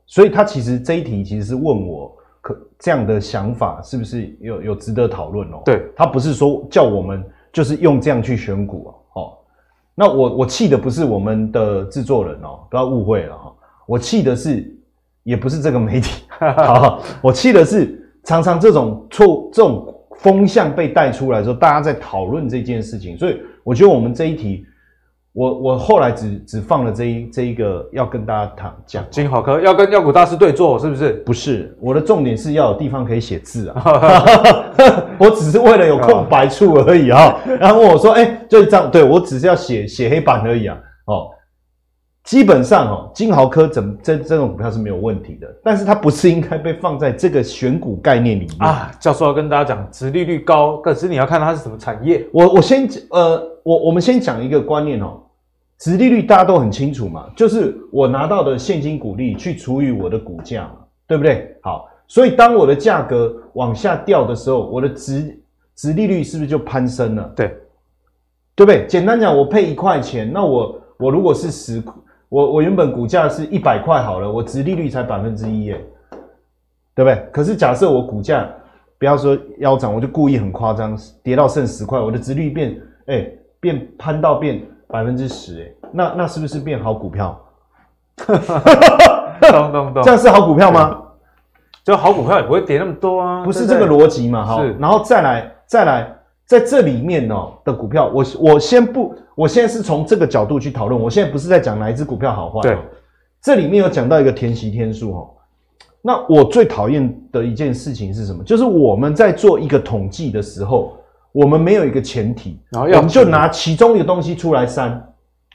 [0.07, 5.61] 所以他其实这一题其实是问我，可这样的想法是不是有有值得讨论哦？
[5.62, 7.22] 对，他不是说叫我们
[7.53, 9.36] 就是用这样去选股哦。
[9.95, 13.53] 那我我气的不是我们的制作人哦，不要误会了哈。
[13.84, 14.74] 我气的是
[15.22, 16.22] 也不是这个媒体，
[16.57, 17.99] 好，我气的是。
[18.25, 24.64] 常常这种错这种风向被带出来的时候，大家在讨论这件事情，所以我觉得我们这一题，
[25.33, 31.12] 我我后来只只放了这一这一个要跟大家谈讲，金好科要跟药股大师对坐，是不是？
[31.25, 33.83] 不是，我的重点是要有地方可以写字啊，
[35.18, 37.37] 我只是为了有空白处而已啊。
[37.59, 41.29] 然后问我说，哎、欸，就这样，对，我只是要写写黑板而已啊，哦。
[42.25, 48.93] 基本上哦，金豪科怎么这这种股票是没有问题的，但是它不是应该被放在这个选股概念里面啊。
[49.01, 52.25] 教授要跟大家讲，殖利率高，可是你要看它是什么产业。
[52.33, 55.20] 我我先呃，我我们先讲一个观念哦，
[55.79, 60.77] 殖利率大家都很清楚嘛，就是我拿到的现金股利去除以我的股价嘛，
[61.09, 61.57] 对不对？
[61.61, 65.43] 好，所以当我的价格往下掉的时候，我的殖
[65.75, 67.33] 殖利率是不是就攀升了？
[67.35, 67.49] 对，
[68.55, 68.87] 对不对？
[68.87, 71.83] 简单讲，我配一块钱，那我我如果是十。
[72.33, 75.78] 我我原本股价是一百块好了，我殖利率才百分之一耶，
[76.95, 77.28] 对不对？
[77.30, 78.49] 可是假设我股价
[78.99, 87.39] 不要说腰斩，我就故意很夸张，跌到剩十块，我的殖率变哎、欸、变攀到变百分之十哎，那那是不是变好股票？
[88.16, 91.03] 懂懂懂，这样是好股票吗？
[91.85, 94.43] 就好股票也不会跌那么多啊，不是这个逻辑嘛？
[94.43, 96.16] 哈，然后再来再来。
[96.47, 101.01] 在这里面哦的股票，我我先不，我现在是从这个角度去讨论。
[101.01, 102.61] 我现在不是在讲哪一只股票好坏。
[102.61, 102.76] 对，
[103.40, 105.30] 这里面有讲到一个填息天数哦，
[106.03, 108.45] 那我最讨厌的一件事情是什么？
[108.45, 110.93] 就是我们在做一个统计的时候，
[111.32, 115.03] 我们没有一个前提，然后要我们就拿其中一个东西出来删。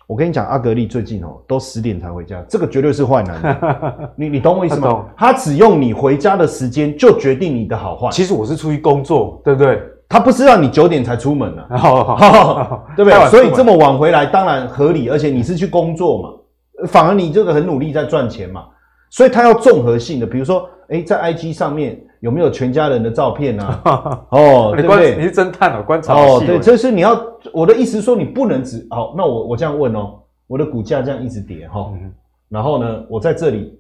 [0.08, 4.10] 我跟你讲，阿格力最近哦，都十点才回家，这个绝对是坏男人。
[4.16, 5.06] 你你懂我意思吗？
[5.18, 8.10] 他只用你回家的时间就决定你的好坏。
[8.10, 9.82] 其实我是出去工作，对不对？
[10.10, 13.30] 他不是让你九点才出门啊，好好好对不对？
[13.30, 18.66] 所以这么晚回来当然合理，而且你是去工作嘛，反而你这个很努力在赚钱嘛，
[19.10, 23.82] 所以他要综合性的，比如说，诶，在 IG 上面有没有全家人的照片啊？
[24.32, 25.18] 哦，对不对？
[25.18, 31.92] 你是侦探哦，观察哦，对，这是你要我的意思说，你不能只好，那我我这样问哦，我的股价这样一直跌哈，
[32.48, 33.78] 然后呢，我在这里，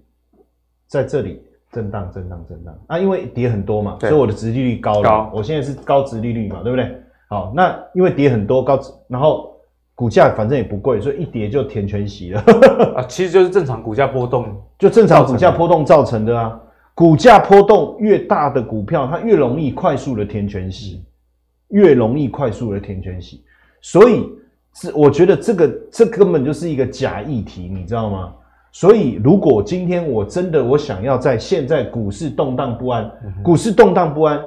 [0.88, 1.41] 在这里。
[1.72, 2.97] 震荡，震荡，震荡啊！
[2.97, 5.03] 因为跌很多嘛，所以我的殖利率高了。
[5.03, 7.01] 高，我现在是高殖利率嘛，对不对？
[7.30, 9.53] 好，那因为跌很多高，然后
[9.93, 12.41] 股价反正也不贵，所以一跌就填全息了。
[12.95, 14.45] 啊，其实就是正常股价波动，
[14.80, 16.59] 就正常股价波动造成的啊。
[16.95, 21.05] 股价波动越大的股票，它越容易快速的填全息，
[21.68, 23.43] 越容易快速的填全息。
[23.82, 24.28] 所以
[24.74, 28.34] 是我觉得这个这根本就是一个假议题，你知道吗？
[28.72, 33.11] 所以，如果今天我真的我想要在现在股市动荡不安，
[33.43, 34.39] 股市动荡不安，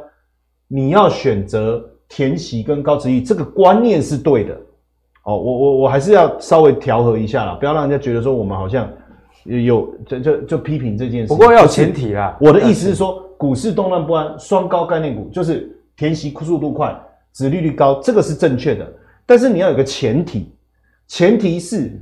[0.68, 4.54] 你要选择填息跟高殖利率，这个观念是对的。
[5.24, 8.88] 哦，我我我还是要稍微调和一下啦，不要让人家觉得说我们好像
[9.44, 11.28] 有就就就批评这件事。
[11.28, 16.96] 不过要有前提啦，我的意思是说，股市动荡不安，双高概念股就是填息速度快，
[17.32, 18.86] 殖利率高，这个是正确的。
[19.26, 20.54] 但是你要有个前提，
[21.08, 22.00] 前提是。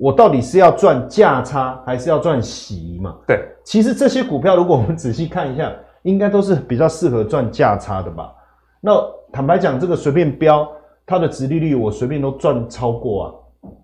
[0.00, 3.14] 我到底是要赚价差还是要赚息嘛？
[3.26, 5.70] 对，其实这些股票，如果我们仔细看一下，
[6.04, 8.32] 应该都是比较适合赚价差的吧？
[8.80, 8.92] 那
[9.30, 10.66] 坦白讲，这个随便标
[11.04, 13.34] 它的殖利率，我随便都赚超过啊。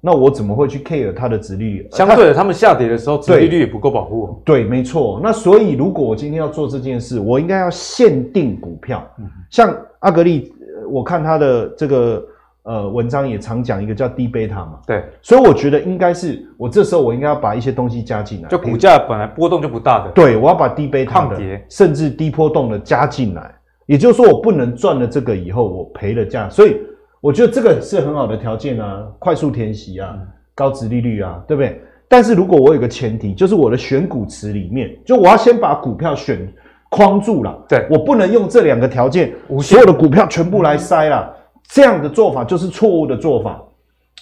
[0.00, 1.88] 那我怎么会去 care 它的殖利率？
[1.92, 4.40] 相对的，他们下跌的时候，殖利率也不够保护。
[4.42, 5.20] 对，没错。
[5.22, 9.06] 那所以，如果我今天要做这件事，我应该要限定股票。
[9.18, 10.50] 嗯，像阿格力，
[10.88, 12.24] 我看它的这个。
[12.66, 21.38] 呃，文章也常讲一个叫低贝塔嘛，对，所以我觉得应该是我这时候我应该要把一些东西加进来，就股价本来波动就不大的，对，我要把低贝塔的
[21.68, 23.54] 甚至低波动的加进来，
[23.86, 26.76] 也就是说我不能赚了这个以后我赔了价，所以
[27.20, 31.80] 我觉得这个是很好的条件啊，快速填息啊，嗯、高值利率啊，对不对？
[32.08, 36.52] 但是如果我有个前提，就是我的选股池里面，就我要先把股票选
[36.90, 41.32] 框住了，对，我不能用这两个条件，所有的股票全部来筛了。
[41.68, 43.62] 这样的做法就是错误的做法，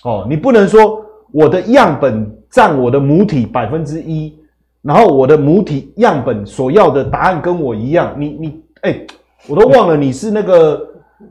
[0.05, 4.35] 哦，你不能说我的样本占我的母体百分之一，
[4.83, 9.07] 然后我的母体样本所要的答案跟我一样，你你哎、欸，
[9.49, 10.81] 我都忘了你是那个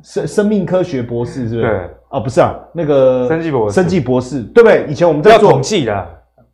[0.02, 1.62] 生生命科学博士是不是？
[1.62, 4.86] 对，啊不是啊，那个生技博士，生技博士对不对？
[4.90, 6.08] 以前我们在做统计的，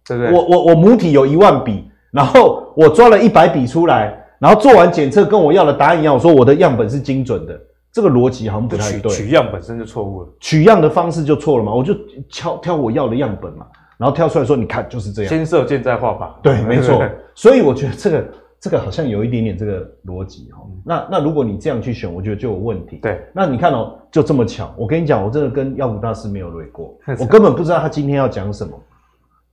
[0.07, 0.34] 对不对？
[0.34, 7.60] 我我我母体有一万笔，然后我抓了一百笔出来，然后做完检测跟我要的答案一样，我说我的样本是精准的。
[7.92, 11.94] 这个逻辑好像不太对，取样本身就错误了，取样的方式就错了嘛，我就
[12.30, 13.66] 挑挑我要的样本嘛，
[13.98, 17.04] 然后挑出来说，你看就是这样，先射箭再画靶，对， 没错。
[17.34, 18.26] 所以我觉得这个
[18.60, 20.60] 这个好像有一点点这个逻辑哈。
[20.86, 22.98] 那那如果你这样去选，我觉得就有问题。
[22.98, 28.80] 对，那你看哦，就这么巧，我跟你讲，我真的跟药股大师没有累过， 我根本不知道他今天要讲什么。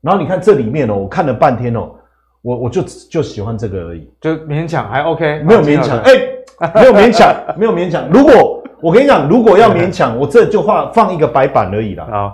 [0.03, 1.91] 然后你看这里面哦，我看了半天哦，
[2.43, 6.36] 我我就就喜欢这个而已，就勉强还 OK，没有勉强，哎。
[6.75, 8.09] 没有勉强，没有勉强。
[8.11, 12.05] 如果我跟你讲，如果要勉强，我这就画放一个白板而已啦。
[12.05, 12.33] 啊，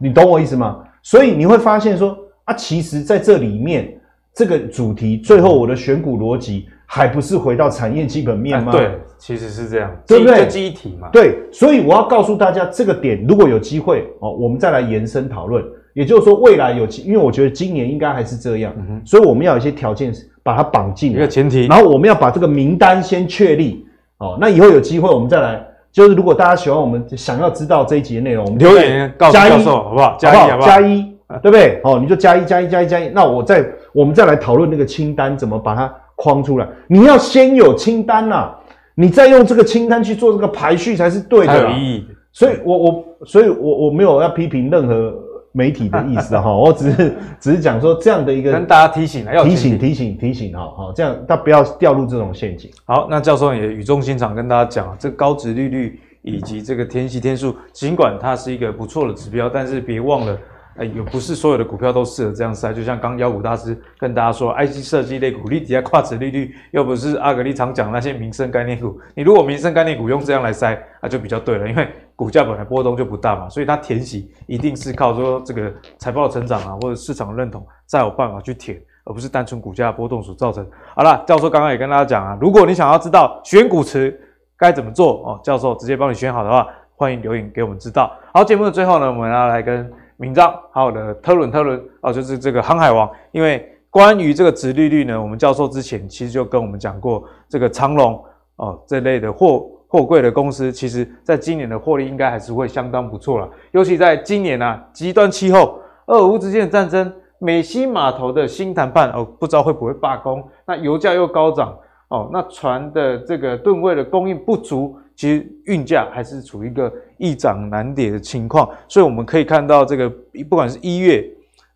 [0.00, 0.78] 你懂我意思吗？
[1.02, 4.00] 所以你会发现说啊，其实在这里面
[4.34, 8.72] 这个主题，最后我的选股逻辑还不是回到产业基本面吗？
[8.72, 10.44] 对，其实是这样，对不对？
[10.44, 11.08] 就记忆体嘛。
[11.12, 15.64] 对，所以我要告诉大家，这个点如果有机会哦，我们再来延伸讨论。
[15.94, 20.12] 也就是说，未来有机，因为我觉得今年应该还是这样，嗯、所以我们要有一些条件
[20.42, 21.18] 把它绑进来。
[21.18, 23.86] 一个前提，然后我们要把这个名单先确立。
[24.18, 30.16] 哦，那以后有机会我们再来，就是如果大家喜欢我们想要知道这一集的内容，我们留言告诉教授好不好？
[30.18, 30.68] 加一好不好？
[30.68, 31.02] 加一，
[31.42, 31.80] 对不对？
[31.84, 33.08] 哦，你就加一加一加一加一。
[33.08, 36.66] 那我再我们再来讨论那个清单怎么把它框出来。
[36.86, 38.58] 你要先有清单呐、啊，
[38.94, 41.62] 你再用这个清单去做这个排序才是对的。
[41.62, 42.06] 有意义。
[42.32, 45.14] 所以我我所以我我没有要批评任何。
[45.52, 52.70] 媒体的意思哈，我只是 只是讲说这样的一个跟大家提醒，要提醒提醒提醒哈，好，这样大家不要掉入这种陷阱。
[52.84, 60.38] 好，那教授也语重心长跟大家讲啊，这高值利率以及这个天息天数，尽管它是一个不错的指标，但是别忘了。
[60.74, 71.86] 哎，也不是所有的股票都适合这样塞，就像刚妖股大师跟大家说，IC 设计类股，你底下跨值利率，又不是阿格力常讲那些民生概念股，你如果民生概念股用这样来塞，那就比较对了，因为
[72.22, 78.80] 股价本来波动就不大嘛，所以它填息一定是靠说这个财报成长啊，或者市场认同，才有办法去填。
[79.04, 80.64] 而不是单纯股价波动所造成。
[80.94, 84.16] 好了，教授刚刚也跟大家讲啊，如果你想要知道选股池
[84.56, 88.12] 该怎么做哦，教授直接帮你选好的话，欢迎留言给我们知道。
[88.32, 105.78] 好，节目的最后呢，我们要来跟铭彰好好的特伦特伦哦，就是这个航海王，因为关于这个直利率呢，我们教授之前其实就跟我们讲过，这个长荣哦这类的货货柜的公司，其实在今年的获利应该还是会相当不错了，尤其在今年啊极端气候。
[106.06, 110.42] 俄乌之间的战争，美西码头的新谈判哦，不知道会不会罢工？
[110.66, 111.76] 那油价又高涨
[112.08, 118.68] 哦，那船的这个吨位的供应不足，其实运价还是处于一个易涨难跌的情况。
[118.88, 120.10] 所以我们可以看到，这个
[120.50, 121.24] 不管是一月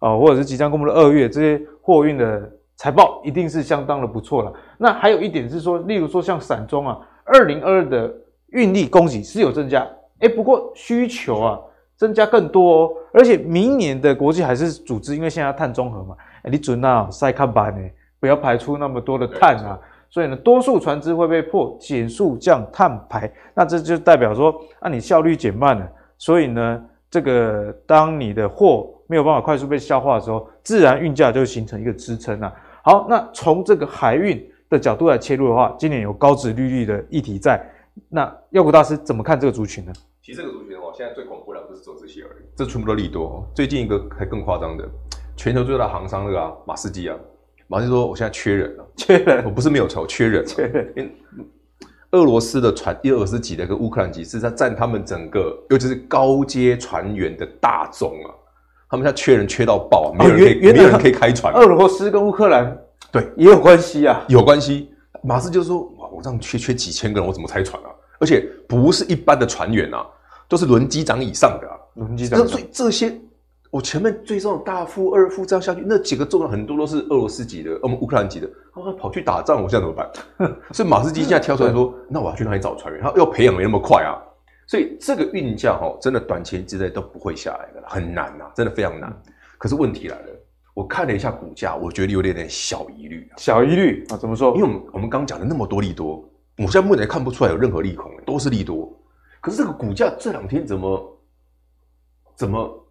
[0.00, 4.52] 哦，或者是即将公布的二月，这些货运的财报一定是相当的不错了。
[4.76, 8.14] 那还有一点是说，例如说像散装啊，二零二二的
[8.48, 9.86] 运力供给是有增加，
[10.20, 11.60] 诶，不过需求啊。
[11.98, 17.88] 增加更多哦，而且明年的国际海事组织，因为现在碳中和嘛，哎，你准啊，塞看板呢，
[18.20, 32.52] 不要排出那么多的碳啊，所以呢，多数船只会被迫减速降碳排，那这就代表说，那、啊、你效率减慢了，所以呢，这个当你的货没有办法快速被消化的时候，自然运价就形成一个支撑啊。
[32.82, 37.64] 好，那从这个海运的角度来切入的话，今年有高值利率的议题在，
[38.08, 39.92] 那药股大师怎么看这个族群呢？
[40.22, 43.48] 其实这个族群的话，现在最恐怖的不是做这些而已，这全部都利多。
[43.54, 44.84] 最近一个还更夸张的，
[45.36, 47.16] 全球最大的行商那个啊，马士基啊，
[47.68, 50.92] 马斯基说我现在缺人了，缺人，我不是没有筹，缺人，缺人。
[50.96, 51.10] 因为
[52.12, 58.30] 俄罗斯的船，俄罗斯籍的跟乌克兰籍是在占他们整个，尤其是高阶船员的大宗啊，
[58.88, 61.52] 他们现在缺人缺到爆，没有人可以，哦、没有人可以开船。
[61.54, 62.76] 俄罗斯跟乌克兰
[63.18, 64.90] 对也有关系啊，有关系。
[65.22, 67.88] 马士基就说哇，我这样缺缺几千个人，我怎么拆船啊？
[68.20, 70.06] 而且不是一般的船员啊。
[70.48, 72.38] 都是轮机长以上的啊，轮机长。
[72.38, 73.12] 那所以这些，
[73.68, 80.08] 我前面最重要的大副、二副这样下去，那几个重要很多都是俄罗斯籍的，我们乌克兰籍的，他们跑去打仗，我现在怎么办？
[80.70, 83.02] 所以马斯基现在跳出来说， 那我要去哪里找船员？
[83.02, 84.14] 他要培养没那么快啊，
[84.68, 89.12] 所以这个运价哈，真的短期之内都不会下来的，很难呐、啊，真的非常难。
[89.58, 90.28] 可是问题来了，
[90.76, 94.16] 我看了一下股价，我觉得有点点小疑虑、啊，小疑虑啊？
[94.18, 94.54] 怎么说？
[94.56, 96.22] 因为我们我们刚讲了那么多利多，
[96.58, 98.94] 我现在目前看不出来有任何利空，都是利多。
[99.40, 101.18] 可是这个股价这两天怎么
[102.34, 102.86] 怎么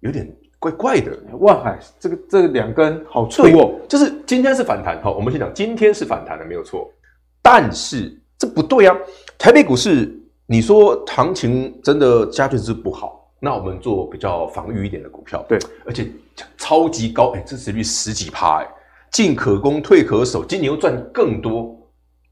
[0.00, 1.18] 有点怪怪的？
[1.38, 6.92] 万海这个这两根好脆哦，就是今天是反弹，好，我们先讲今天是反弹的没有错，
[7.40, 8.94] 但是这不对啊！
[9.38, 10.14] 台北股市
[10.44, 16.10] 你说行情真的加权是不好，那我们做比较防御一点的股票，对，而且
[16.58, 18.66] 超级高，哎，支持率十几趴，哎，
[19.12, 21.78] 进可攻退可守，今年又赚更多，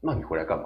[0.01, 0.65] 那你回来干嘛？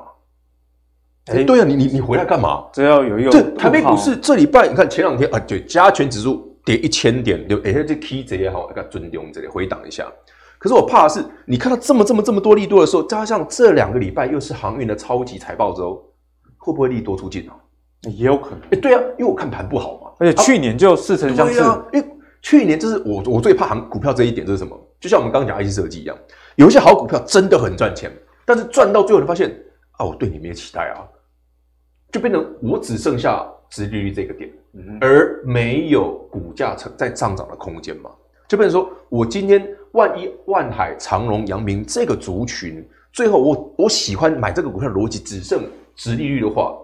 [1.28, 2.66] 哎，对啊，你你你回来干嘛？
[2.74, 3.32] 这要有用。
[3.32, 10.12] 这台北股市这礼拜，你看前两天啊，对，加权指数跌一千点，对，哎，这 K 这也好，那个尊重这里回档一下。
[10.58, 16.04] 可是我怕的是，你看到这么这么这么多利多的时候，加上这两个礼拜又是航运的超级财报周，
[16.58, 17.54] 会不会利多出尽啊？
[18.04, 18.60] 也有可能。
[18.72, 21.60] 哎，对啊，因为我看盘不好嘛，而且去年就似曾相识。
[21.60, 22.08] 啊，因为
[22.42, 24.80] 去年就是我我最怕行股票这一点，这是什么？
[25.00, 26.18] 就像我们刚刚讲 IC 设计一样，
[26.56, 28.12] 有一些好股票真的很赚钱，
[28.46, 29.50] 但是赚到最后你发现
[29.92, 31.04] 啊，我对你没有期待啊。
[32.12, 34.50] 就变成我只剩下殖利率这个点，
[35.00, 38.10] 而没有股价成在上涨的空间嘛？
[38.48, 42.84] 就变成说我今天万一万海、长荣、阳明这个族群，
[43.14, 45.64] 最后我我喜欢买这个股票的逻辑只剩
[45.96, 46.76] 殖利率的话，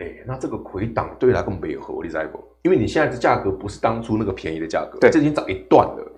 [0.00, 2.42] 哎、欸，那这个回档对来更没有合理在不？
[2.62, 6.12] 因为你现在的价格不是当初那个便宜的价格，对，这已经涨一段了，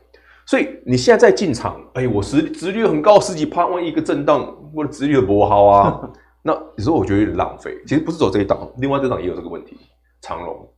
[0.47, 6.11] 所以你现在再进场，哎、欸，我殖殖利率很高，十几趴，万一一个震荡，我的殖利率不好啊。
[6.45, 9.76] 那你说我觉得有点浪费，其实不是走这一档，另外这档也有这个问题。
[10.20, 10.68] 长荣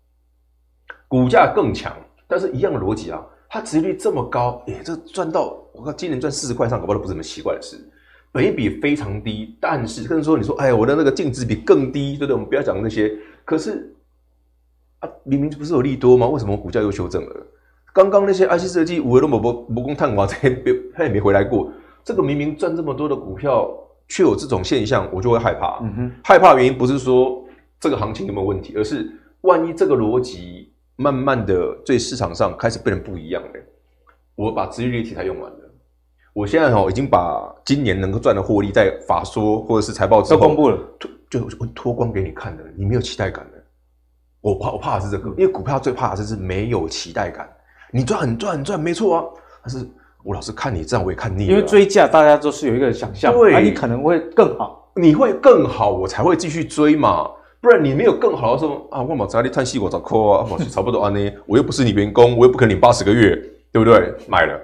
[1.09, 1.95] 股价更强，
[2.27, 7.77] 但是一样的逻辑啊，它值率这么高，哎，这赚到我看，今年赚四十块上，搞不好都不是什么奇怪的事。
[8.35, 12.35] 本益比非常低，但是跟说你说，哎呀，我的那个净值比更低，对不对？
[12.35, 13.17] 我们不要讲那些。
[13.45, 13.95] 可是
[14.99, 16.27] 啊，明明不是有利多吗？
[16.27, 17.47] 为什么股价又修正了？
[17.93, 20.51] 刚刚那些 IC 设计五维都某波某工碳瓦这些，
[20.97, 21.73] 他也没回来过。
[22.03, 23.71] 这个明明赚这么多的股票。
[24.07, 25.79] 却有这种现象，我就会害怕。
[25.81, 27.43] 嗯哼，害怕原因不是说
[27.81, 29.11] 这个行情有没有问题，而是
[29.41, 33.49] 万一这个逻辑慢慢的对市场上开始变得不一样了。
[34.35, 35.64] 我把殖利率题材用完了，
[36.35, 40.79] 我现在哦已经把今年能够赚的获利在法说或者是财报之后都公布了，
[41.31, 41.41] 就
[41.75, 43.65] 脱光给你看的，你没有期待感的。
[44.43, 47.49] 我怕我怕的是这个，因为股票最怕的就是没有期待感。
[47.91, 49.25] 你赚很赚很赚没错啊，
[49.63, 49.89] 但是。
[50.27, 51.51] 我老是看你这样，我也看腻了。
[51.53, 57.31] 因为追价，大家都是有一个想象，对，你可能会更好，你会更好，我才会继续追嘛。
[57.61, 61.31] 不然你没有更好的时候啊，我嘛在那里叹气，我找抠啊， 我差不多啊呢。
[61.45, 63.37] 我又不是你员工，我又不可能领八十个月，
[63.71, 64.15] 对不对？
[64.27, 64.59] 买了，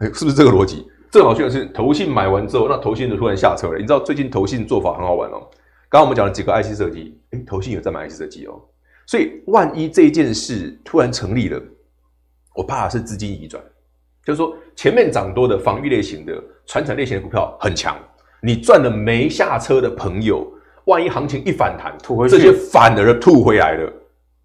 [0.00, 0.86] 哎，是不是这个逻辑？
[1.10, 3.78] 这个好像是投信买完之后，那投信就突然下车了。
[3.78, 5.40] 你知道最近投信做法很好玩哦。
[5.88, 8.60] 刚刚我们讲了几个 IC 设计，哎，投信有在买 IC 设计哦。
[9.06, 11.60] 所以万一这件事突然成立了，
[12.54, 13.60] 我怕是资金移转，
[14.24, 16.32] 就是说前面涨多的防御类型的、
[16.64, 17.96] 传产类型的股票很强，
[18.40, 20.46] 你赚了没下车的朋友，
[20.84, 23.92] 万一行情一反弹，吐回去，这些反而吐回来了，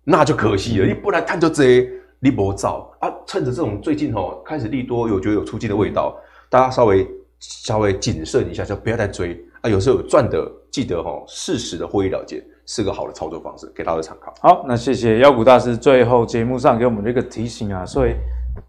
[0.03, 0.87] 那就可惜了。
[0.87, 6.19] 你不然看就这些，你不造啊，趁着这种最近哦开始利多，有觉得有出尽的味道。
[6.49, 7.07] 大家稍微
[7.39, 9.69] 稍微谨慎一下，就不要再追啊！
[9.69, 14.33] 有时候有赚的，记得哈，适时的获利了结是个好的操作方式，给大家参考。
[14.41, 18.15] 好，那谢谢妖股大师最后节目上给我们这个提醒啊，所以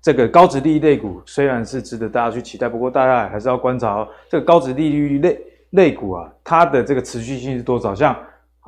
[0.03, 7.95] 这个高值利率类股虽然是值得大家去期待，不过大家还是要观察哦，这个高值利率类类股啊，它的这个持续性是多少？
[7.95, 8.17] 像。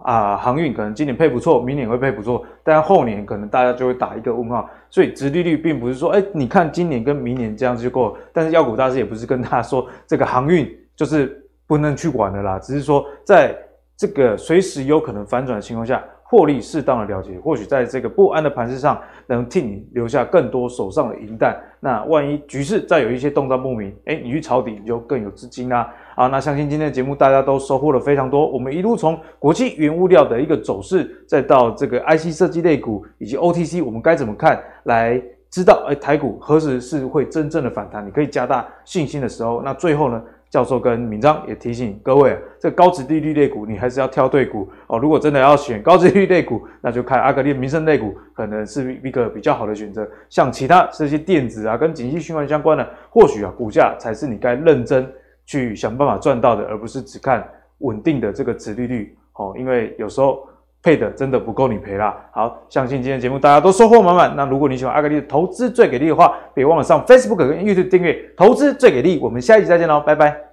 [0.02, 4.68] 啊，航运可能今年配不错，明年会配不错，但后年可能大家就会打一个问号。
[4.90, 8.20] 所以殖利率并不是说，哎，你看今年跟明年这样子就够了。
[8.32, 13.56] 但是妖股大师也不是跟大家说这个航运就是不能去管的啦，只是说在
[13.96, 16.02] 这个随时有可能反转的情况下。
[16.30, 21.58] 获利适当的了结，或许在这个不安的盘势上，能替你留下更多手上的银弹。
[21.80, 25.92] 那万一局势再有一些动荡不明，哎，你去抄底，你就更有资金啦。
[26.14, 28.50] 啊，那相信今天的节目大家都收获了非常多。
[28.50, 38.04] 我们一路从国际原物料的一个走势，再到这个 IC 设计类股以及 OTC，我们该怎么看来知道，哎，台股何时是会真正的反弹？
[38.04, 39.62] 你可以加大信心的时候。
[39.62, 40.22] 那最后呢？
[40.50, 44.98] 教授跟闵漳也提醒各位，这个高值利率类股你还是要挑对股哦。
[44.98, 50.08] 如果真的要选高值利率类股， 那就看阿格力民生类股，可能是一个比较好的选择。
[50.30, 55.06] 像其他这些电子啊，跟景气循环相关的，或许啊股价才是你该认真
[55.44, 57.46] 去想办法赚到的，而不是只看
[57.80, 59.54] 稳定的这个值利率哦。
[59.58, 60.47] 因为有时候
[60.82, 62.16] 配的真的不够你赔啦。
[62.32, 64.34] 好，相信今天节目大家都收获满满。
[64.36, 69.18] 那如果你喜欢阿格丽的投资最给力的话，别忘了上 Facebook 跟 YouTube 订阅投资最给力。
[69.22, 70.47] 我们下一集再见喽，拜拜。